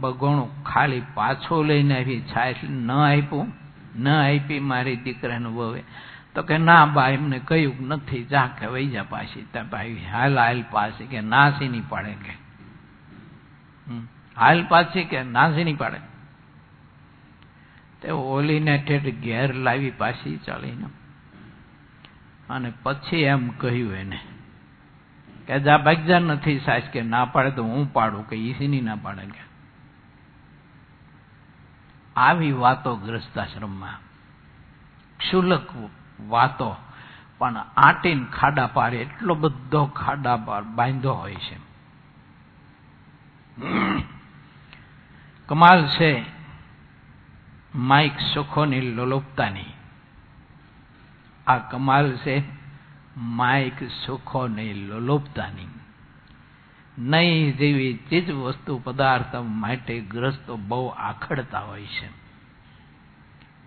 [0.00, 3.52] બગોણું ખાલી પાછો લઈને આવી છાશ ન આપ્યું
[3.96, 5.84] ન આપી મારી દીકરાને વવે?
[6.34, 9.46] તો કે ના બા, એમને કહ્યું નથી, જા કે વહી જા પાછી.
[9.52, 12.34] ત્યાં ભાઈ, હાલ હાલ પાછી કે નાસી નહીં પાડે કે.
[14.36, 16.00] હાલ પાછી કે નાસી નહીં પાડે?
[18.02, 20.88] તે ઓલીને ઠેઠ ઘેર લાવી પાછી ચાલીને.
[22.50, 24.20] અને પછી એમ કહ્યું એને
[25.46, 29.26] કે જા ભાગજા નથી સાસ કે ના પાડે તો હું પાડું કે ઈસીની ના પાડે
[29.26, 29.54] કે.
[32.16, 33.98] આવી વાતો ગ્રસ્તાશ્રમમાં.
[35.18, 35.68] ક્ષુલક
[36.28, 36.76] વાતો.
[37.38, 41.56] પણ આટીન ખાડા પાડે, એટલો બધો ખાડા પાર બાંધ્યો હોય છે.
[45.46, 46.24] કમાલ છે.
[47.74, 49.64] માઇક સુખોની લોલોપતાની.
[51.46, 52.63] આ કમાલ છે.
[53.16, 53.82] માઇક
[54.46, 55.64] નહીં લોલોપતાની
[56.98, 57.56] નહીં.
[57.56, 62.08] જેવી ચીજ વસ્તુ પદાર્થ માટે ગ્રસ્તો બહુ આખડતા હોય છે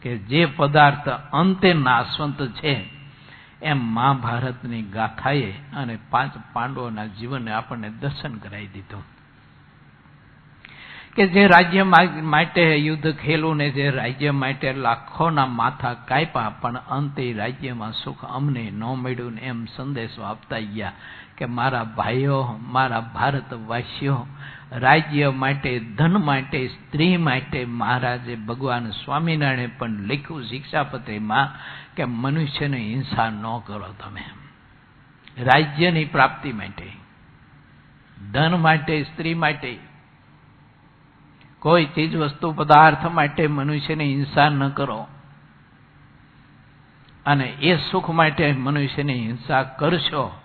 [0.01, 2.89] કે જે પદાર્થ અંતે નાશવંત છે,
[3.61, 9.16] એમ મહાભારતની ગાથાએ અને પાંચ પાંડવોના જીવને આપણને દર્શન કરાવી દીધું.
[11.17, 17.33] કે જે રાજ્ય માટે યુદ્ધ ખેલું ને જે રાજ્ય માટે લાખોના માથા કાપ્યા, પણ અંતે
[17.33, 20.91] રાજ્યમાં સુખ અમને ન મળ્યું ને એમ સંદેશો આપતા ગયા
[21.37, 24.27] કે મારા ભાઈઓ, મારા ભારતવાસીઓ,
[24.71, 31.47] રાજ્ય માટે, ધન માટે, સ્ત્રી માટે મહારાજે ભગવાન સ્વામિનારાયણે પણ લખ્યું શિક્ષાપત્રીમાં
[31.95, 34.25] કે મનુષ્યને હિંસા ન કરો તમે.
[35.43, 36.87] રાજ્યની પ્રાપ્તિ માટે,
[38.31, 39.77] ધન માટે, સ્ત્રી માટે
[41.59, 45.07] કોઈ ચીજ વસ્તુ પદાર્થ માટે મનુષ્યની હિંસા ન કરો.
[47.25, 50.41] અને એ સુખ માટે મનુષ્યની હિંસા કરશો,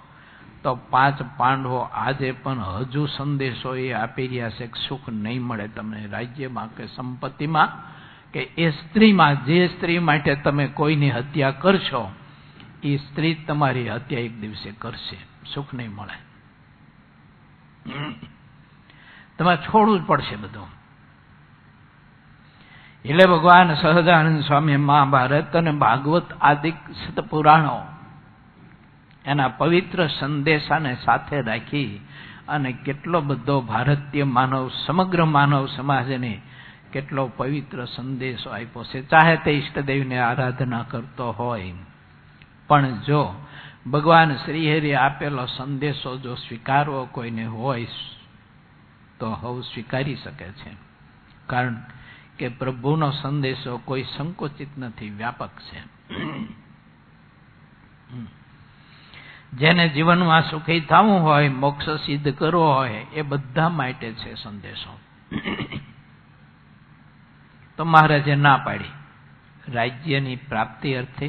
[0.63, 5.69] તો પાંચ પાંડવો આજે પણ હજુ સંદેશો એ આપી રહ્યા છે કે સુખ નહીં મળે
[5.69, 7.93] તમને રાજ્યમાં કે સંપત્તિમાં,
[8.33, 12.13] કે એ સ્ત્રીમાં, જે સ્ત્રી માટે તમે કોઈની હત્યા કરશો,
[12.83, 15.17] એ સ્ત્રી તમારી હત્યા એક દિવસે કરશે.
[15.55, 16.19] સુખ નહીં મળે.
[19.39, 20.82] તમારે છોડવું જ પડશે બધું.
[23.05, 27.81] એટલે ભગવાન સહજાનંદ સ્વામી મહાભારત અને ભાગવત આદિક સતપુરાણો
[29.27, 32.01] એના પવિત્ર સંદેશાને સાથે રાખી
[32.49, 36.41] અને કેટલો બધો ભારતીય માનવ, સમગ્ર માનવ સમાજને
[36.93, 39.03] કેટલો પવિત્ર સંદેશો આપ્યો છે.
[39.03, 41.73] ચાહે તે ઈષ્ટદેવને આરાધના કરતો હોય,
[42.69, 43.35] પણ જો
[43.87, 47.87] ભગવાન શ્રીહરિ આપેલો સંદેશો જો સ્વીકારવો કોઈને હોય,
[49.19, 50.71] તો હવ સ્વીકારી શકે છે.
[51.47, 51.75] કારણ
[52.43, 55.83] કે પ્રભુનો સંદેશો કોઈ સંકોચિત નથી, વ્યાપક છે.
[59.53, 65.01] જેને જીવનમાં સુખી થવું હોય, મોક્ષ સિદ્ધ કરવો હોય, એ બધા માટે છે સંદેશો.
[67.77, 68.85] તો મહારાજે ના પાડી.
[69.69, 71.29] રાજ્યની પ્રાપ્તિ અર્થે,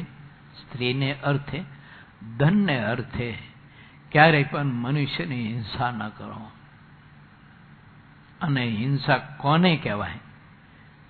[0.62, 1.62] સ્ત્રીને અર્થે,
[2.38, 3.38] ધનને અર્થે
[4.12, 6.50] ક્યારેય પણ મનુષ્યની હિંસા ન કરો.
[8.40, 10.18] અને હિંસા કોને કહેવાય?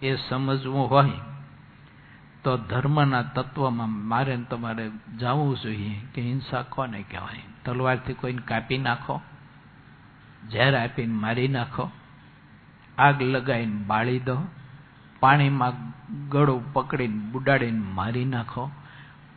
[0.05, 1.11] એ સમજવું હોય,
[2.45, 4.91] તો ધર્મના તત્વમાં મારે તમારે
[5.21, 7.41] જાણવું જોઈએ કે હિંસા કોને કહેવાય?
[7.65, 9.21] તલવારથી કોઈને કાપી નાખો?
[10.53, 11.91] ઝેર આપીને મારી નાખો?
[12.99, 14.43] આગ લગાવીને બાળી દો?
[15.21, 15.73] પાણીમાં
[16.29, 18.71] ગળું પકડીને બુડાડીને મારી નાખો?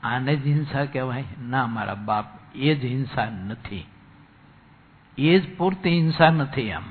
[0.04, 1.26] આને જ હિંસા કહેવાય?
[1.42, 3.86] ના, મારા બાપ, એ જ હિંસા નથી.
[5.18, 6.84] એ જ પૂરતી હિંસા નથી આમ.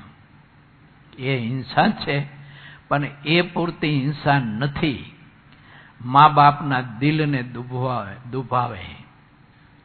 [1.19, 2.36] એ હિંસા છે.
[2.89, 5.13] પણ એ પૂરતી હિંસા નથી.
[6.01, 7.43] મા બાપના દિલને
[8.31, 8.85] દુભાવે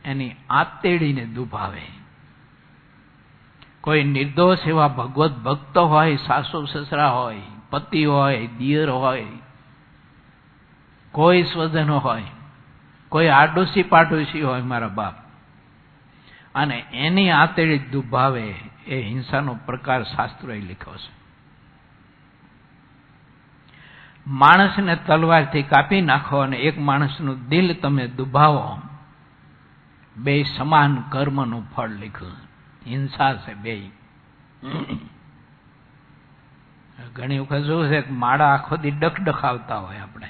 [0.05, 1.81] એની આતેડીને દુભાવે.
[3.81, 9.25] કોઈ નિર્દોષ એવા ભગવત ભક્ત હોય, સાસુ, સસરા હોય, પતિ હોય, દિયર હોય,
[11.11, 12.23] કોઈ સ્વજનો હોય,
[13.09, 15.13] કોઈ આડોશી પાડોશી હોય મારા બાપ,
[16.55, 18.55] અને એની આતેડી દુભાવે
[18.87, 21.20] એ હિંસાનો પ્રકાર શાસ્ત્રોએ લખ્યો છે.
[24.27, 28.81] માણસને તલવારથી કાપી નાખો અને એક માણસનું દિલ તમે દુભાવો.
[30.17, 32.31] બે સમાન કર્મનું ફળ લીધું.
[32.87, 33.89] હિંસા છે બે.
[37.15, 40.27] ઘણી વખત શું છે માળા આખો દી ડખડખાવતા હોય આપણે.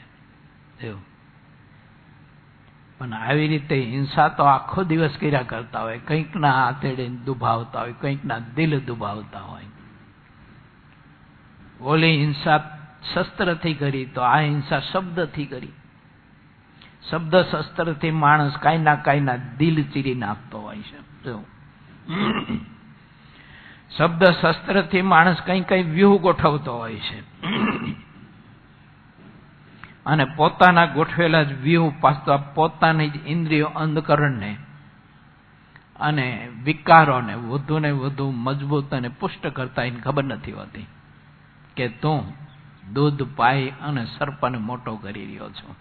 [2.98, 5.98] પણ આવી રીતે હિંસા તો આખો દિવસ કર્યા કરતા હોય.
[5.98, 9.66] કંઈકના આતેડે દુભાવતા હોય, કંઈકના દિલ દુભાવતા હોય.
[11.82, 12.78] ઓલી હિંસા
[13.14, 15.72] શસ્ત્રથી કરી, તો આ હિંસા શબ્દથી કરી.
[17.10, 21.00] શબ્દ શસ્ત્રથી માણસ કાંઈ ના કાંઈ ના દિલ ચીરી નાખતો હોય છે.
[23.98, 27.20] શબ્દ શસ્ત્રથી માણસ કંઈ કંઈ વ્યૂહ ગોઠવતો હોય છે.
[30.06, 34.58] અને પોતાના ગોઠવેલા જ વ્યૂહ પાછા પોતાની જ ઇન્દ્રિયો અંધકરણને
[36.00, 40.86] અને વિકારોને વધુ ને વધુ મજબૂત અને પુષ્ટ કરતા એને ખબર નથી હોતી.
[41.76, 42.34] કે તું
[42.94, 45.76] દૂધ, પાઈ અને સર્પને મોટો કરી રહ્યો છો.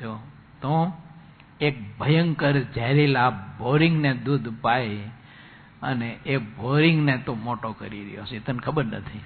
[0.00, 0.18] જો
[0.60, 0.92] તો
[1.60, 5.10] એક ભયંકર ઝેરીલા બોરિંગને દૂધ, પાઈ
[5.82, 8.38] અને એ બોરિંગને તું મોટો કરી રહ્યો છે.
[8.38, 9.20] તને ખબર નથી?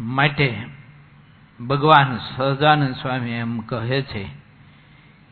[0.00, 0.66] માટે
[1.68, 4.28] ભગવાન સહજાનંદ સ્વામી એમ કહે છે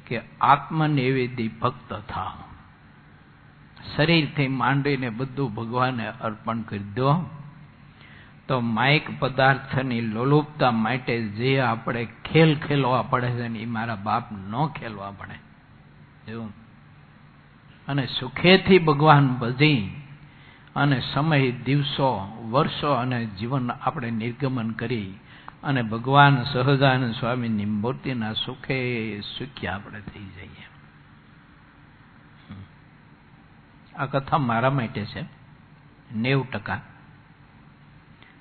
[0.07, 2.50] કે આત્મનિવેદી ભક્ત થાવ.
[3.97, 7.15] શરીરથી માંડીને બધું ભગવાને અર્પણ કરી દો
[8.49, 14.67] તો માયક પદાર્થની લોલુપતા માટે જે આપણે ખેલ ખેલવા પડે છે એ મારા બાપ ન
[14.67, 15.39] ખેલવા પડે.
[16.31, 16.53] એવું.
[17.89, 19.91] અને સુખેથી ભગવાન ભજી
[20.77, 25.13] અને સમય, દિવસો, વર્ષો અને જીવન આપણે નિર્ગમન કરી
[25.63, 30.70] અને ભગવાન સહજાનંદ સ્વામીની મૂર્તિના સુખે સુખી આપણે થઈ જઈએ.
[33.97, 35.25] આ કથા મારા માટે છે.
[36.15, 36.81] નેવું ટકા.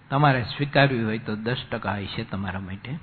[0.10, 2.96] તમારે સ્વીકારવી હોય તો દસ ટકા હશે તમારા માટે.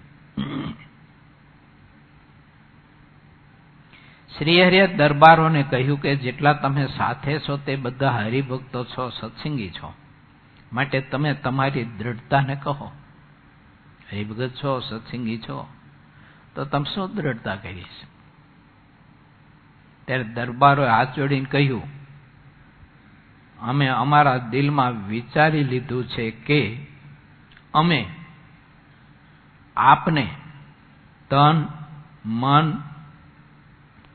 [4.38, 9.94] શ્રીહરિએ દરબારોને કહ્યું કે જેટલા તમે સાથે છો તે બધા હરિભક્તો છો, સત્સંગી છો.
[10.72, 12.92] માટે તમે તમારી દ્રઢતાને કહો.
[14.12, 15.68] હરિભગત છો, સત્સંગી છો,
[16.54, 18.06] તો તમે શું દ્રઢતા કરીશ?
[20.06, 21.95] ત્યારે દરબારોએ હાથ જોડીને કહ્યું
[23.60, 26.86] અમે અમારા દિલમાં વિચારી લીધું છે કે
[27.74, 28.14] અમે
[29.76, 30.34] આપને
[31.30, 31.66] તન,
[32.24, 32.82] મન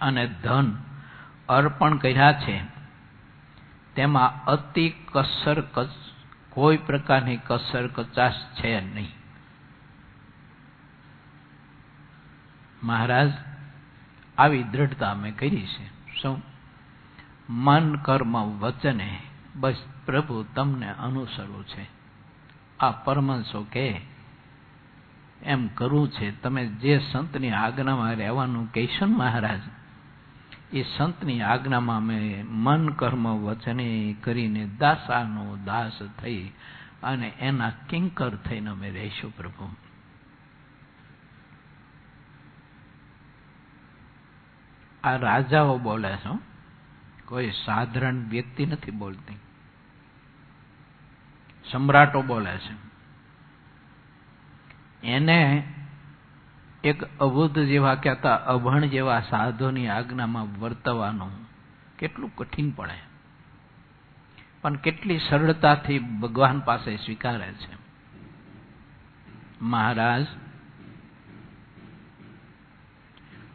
[0.02, 0.78] અને ધન
[1.50, 2.64] અર્પણ કર્યા છે.
[3.96, 4.94] તેમાં અતિ
[6.50, 9.12] કોઈ પ્રકારની કસર કચાશ છે નહીં.
[12.84, 13.32] મહારાજ,
[14.38, 16.14] આવી દ્રઢતા અમે કરી છે.
[16.22, 16.42] શું?
[17.50, 19.20] મન, કર્મ, વચને
[19.56, 19.76] બસ
[20.06, 21.88] પ્રભુ તમને અનુસરવું છે.
[22.80, 24.02] આ પરમંશો કે,
[25.44, 29.60] એમ કરવું છે, તમે જે સંતની આજ્ઞામાં રહેવાનું કહેશો ને મહારાજ,
[30.74, 36.52] એ સંતની આજ્ઞામાં અમે મન, કર્મ, વચને કરીને દાસાનો દાસ થઈ
[37.04, 39.76] અને એના કિંકર થઈને અમે રહીશું પ્રભુ.
[45.04, 46.51] આ રાજાઓ બોલે છે
[47.32, 49.40] કોઈ સાધારણ વ્યક્તિ નથી બોલતી.
[51.72, 52.92] સમ્રાટો બોલે છે.
[55.08, 55.74] એને
[56.84, 61.32] એક અબુદ્ધ જેવા કહેતા અભણ જેવા સાધુની આજ્ઞામાં વર્તવાનું
[62.00, 63.00] કેટલું કઠિન પડે.
[64.62, 67.78] પણ કેટલી સરળતાથી ભગવાન પાસે સ્વીકારે છે.
[69.62, 70.26] મહારાજ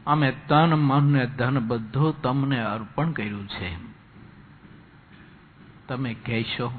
[0.07, 3.77] અમે તન, મન ને ધન બધું તમને અર્પણ કર્યું છે.
[5.89, 6.73] તમે કહેશો,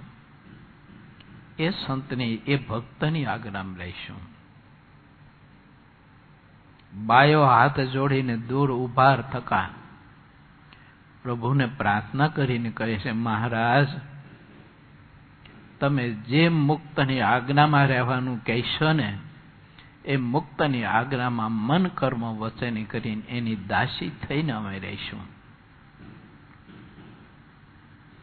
[1.60, 4.38] એ સંતની, એ ભક્તની આજ્ઞામાં લઈશું
[7.06, 9.70] બાયો હાથ જોડીને દૂર ઉભાર થકા
[11.24, 13.88] પ્રભુને પ્રાર્થના કરીને કહે છે, મહારાજ,
[15.80, 19.18] તમે જે મુક્તની આજ્ઞામાં રહેવાનું કહેશો ને
[20.08, 25.20] એ મુક્તની આજ્ઞામાં મન કર્મ વચન કરીને એની દાસી થઈને અમે રહીશું.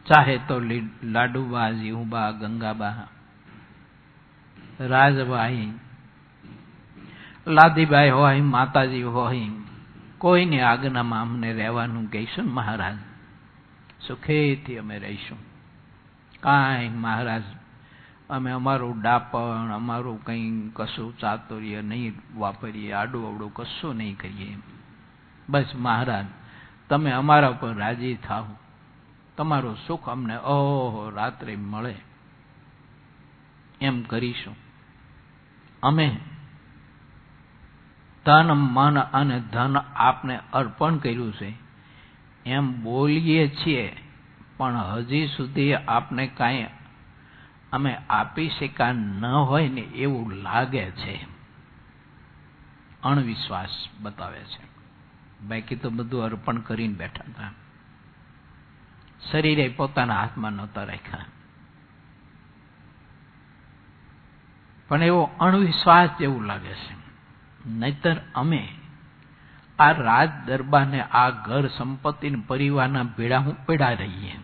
[0.07, 0.61] ચાહે તો
[1.03, 3.09] લાડુબા જીવબા ગંગાબા,
[4.81, 5.73] રાજભાઈ,
[7.47, 9.49] લાદીબાઈ હોય, માતાજી હોય,
[10.19, 12.97] કોઈની આજ્ઞામાં અમને રહેવાનું કહીશું મહારાજ?
[14.07, 15.39] સુખેથી અમે રહીશું.
[16.41, 17.43] કાંઈ મહારાજ
[18.31, 24.59] અમે અમારું ડાપણ, અમારું કંઈ કશું ચાતુર્ય નહીં વાપરીએ આડું અવડું કશું નહીં કરીએ
[25.49, 26.27] બસ મહારાજ,
[26.89, 28.47] તમે અમારા પર રાજી થાવ
[29.37, 31.95] તમારું સુખ અમને ઓહો રાત્રે મળે.
[33.81, 34.57] એમ કરીશું.
[35.83, 36.21] અમે
[38.25, 41.53] તન મન અને ધન આપને અર્પણ કર્યું છે.
[42.47, 43.97] એમ બોલીએ છીએ,
[44.57, 46.67] પણ હજી સુધી આપને કાંઈ
[47.75, 51.27] અમે આપી શકા ન હોય ને એવું લાગે છે.
[53.03, 53.69] અણવિશ્વાસ
[54.01, 54.75] બતાવે છે.
[55.47, 57.51] બાકી તો બધું અર્પણ કરીને બેઠા હતા.
[59.31, 61.25] શરીરે પોતાના હાથમાં નહોતા રાખ્યા.
[64.89, 67.05] પણ એવો અણવિશ્વાસ જેવું લાગે છે.
[67.67, 68.69] નહીતર અમે
[69.79, 74.44] આ રાજ દરબારને આ ઘર સંપત્તિ પરિવારના ભેડા હું પીડા રહીએ.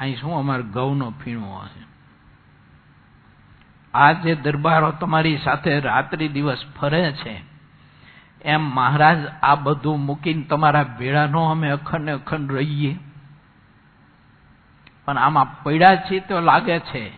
[0.00, 1.82] અહીં શું અમારે ઘઉંનો ફીણો હશે?
[3.94, 7.40] આ જે દરબારો તમારી સાથે રાત્રિ દિવસ ફરે છે,
[8.42, 12.98] એમ મહારાજ આ બધું મૂકીને તમારા ભેળાનો અમે અખંડ અખંડ રહીએ.
[15.04, 17.12] પણ આમાં પડ્યા છીએ તો લાગે છે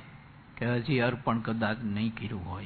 [0.57, 2.65] કે હજી અર્પણ કદાચ નહીં કર્યું હોય.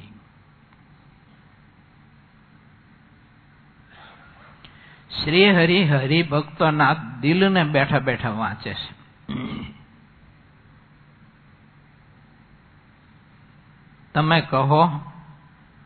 [5.23, 9.03] શ્રી હરિ હરિભક્તોના દિલને બેઠા બેઠા વાંચે છે.
[14.13, 14.99] તમે કહો,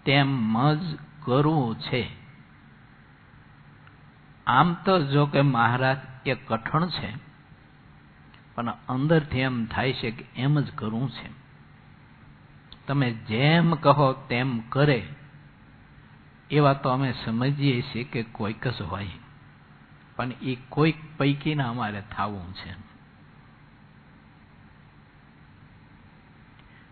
[0.06, 2.10] તેમ જ કરવું છે.
[4.48, 7.14] આમ તો જો કે મહારાજ, એ કઠણ છે,
[8.56, 11.30] પણ અંદરથી એમ થાય છે કે એમ જ કરવું છે.
[12.88, 15.08] તમે જેમ કહો તેમ કરે,
[16.52, 19.10] એવા તો અમે સમજીએ છીએ કે કોઈક જ હોય.
[20.16, 22.87] પણ એ કોઈક પૈકીના અમારે થવું છે.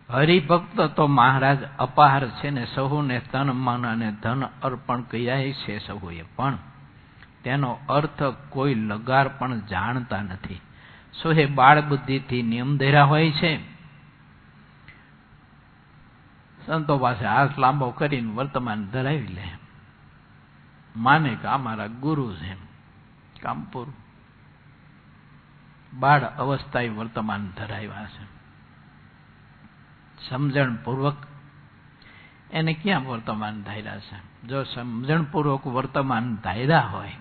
[0.10, 6.24] હરિભક્ત તો મહારાજ અપાર છે ને સહુને તન મન અને ધન અર્પણ કર્યા છે સહુએ.
[6.36, 6.58] પણ
[7.44, 10.62] તેનો અર્થ કોઈ લગાર પણ જાણતા નથી.
[11.24, 13.76] સોહે બાળ બુદ્ધિથી નિયમ ધર્યા હોય છે?
[16.66, 19.52] સંતો પાસે હાથ લાંબો કરીને વર્તમાન ધરાવી લે.
[20.96, 22.54] માને કે આ મારા ગુરુ છે
[23.42, 23.94] કામ પૂરું
[26.00, 28.36] બાળ અવસ્થાએ વર્તમાન ધરાવ્યા છે.
[30.30, 31.18] સમજણપૂર્વક.
[32.52, 34.48] એને ક્યાં વર્તમાન ધાર્યા છે?
[34.48, 37.12] જો સમજણપૂર્વક વર્તમાન ધાર્યા હોય,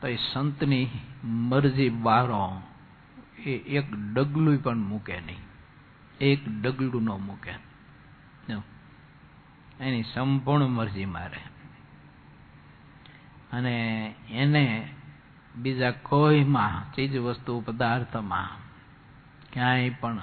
[0.00, 0.88] તો એ સંતની
[1.24, 2.62] મરજી બારો
[3.38, 5.42] એ એક ડગલું પણ મૂકે નહીં.
[6.20, 7.74] એક ડગલું ન મૂકે.
[9.80, 11.40] એની સંપૂર્ણ મરજી મારે.
[13.52, 14.94] અને એને
[15.56, 18.48] બીજા કોઈમાં ચીજ વસ્તુ પદાર્થમાં
[19.52, 20.18] ક્યાંય પણ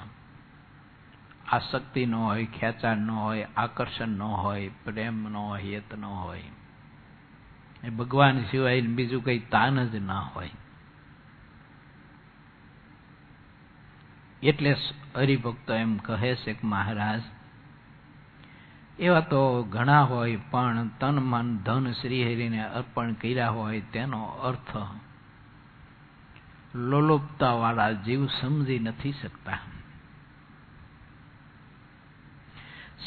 [1.52, 6.42] આસક્તિ ન હોય, ખેંચાણ ન હોય, આકર્ષણ ન હોય, પ્રેમ ન હોય, હેત ન હોય.
[7.84, 10.50] એ ભગવાન સિવાય બીજું કઈ તાન જ ના હોય.
[14.42, 14.76] એટલે
[15.16, 17.22] હરિભક્તો એમ કહે છે કે મહારાજ,
[18.98, 24.76] એવા તો ઘણા હોય, પણ તન મન ધન શ્રીહરિને અર્પણ કર્યા હોય તેનો અર્થ
[26.74, 29.58] લોલુપતા વાળા જીવ સમજી નથી શકતા.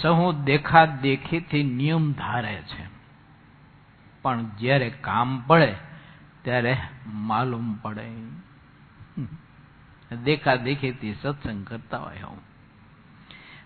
[0.02, 2.96] સહુ દેખા દેખીથી નિયમ ધારે છે.
[4.22, 5.76] પણ જ્યારે કામ પડે,
[6.42, 6.78] ત્યારે
[7.08, 8.12] માલુમ પડે.
[10.24, 12.42] દેખા દેખીથી સત્સંગ કરતા હોય હું.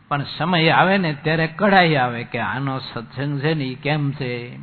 [0.07, 4.59] પણ સમય આવે ને ત્યારે કઢાઈ આવે કે આનો સત્સંગ છે ને એ કેમ છે?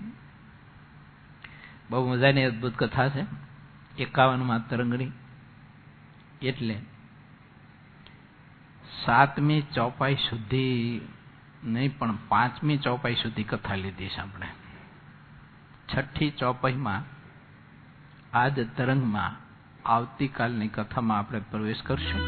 [1.91, 3.25] બહુ મજાની અદભુત કથા છે.
[3.99, 5.13] એકાવનમાં તરંગણી.
[6.43, 6.79] એટલે
[9.05, 11.01] સાતમી ચોપાઈ સુધી
[11.65, 14.47] નહીં, પણ પાંચમી ચોપાઈ સુધી કથા લીધી છે આપણે.
[15.95, 17.03] છઠ્ઠી ચોપાઈમાં
[18.39, 19.47] આજ તરંગમાં
[19.89, 22.21] આવતીકાલની કથામાં આપણે પ્રવેશ કરશું.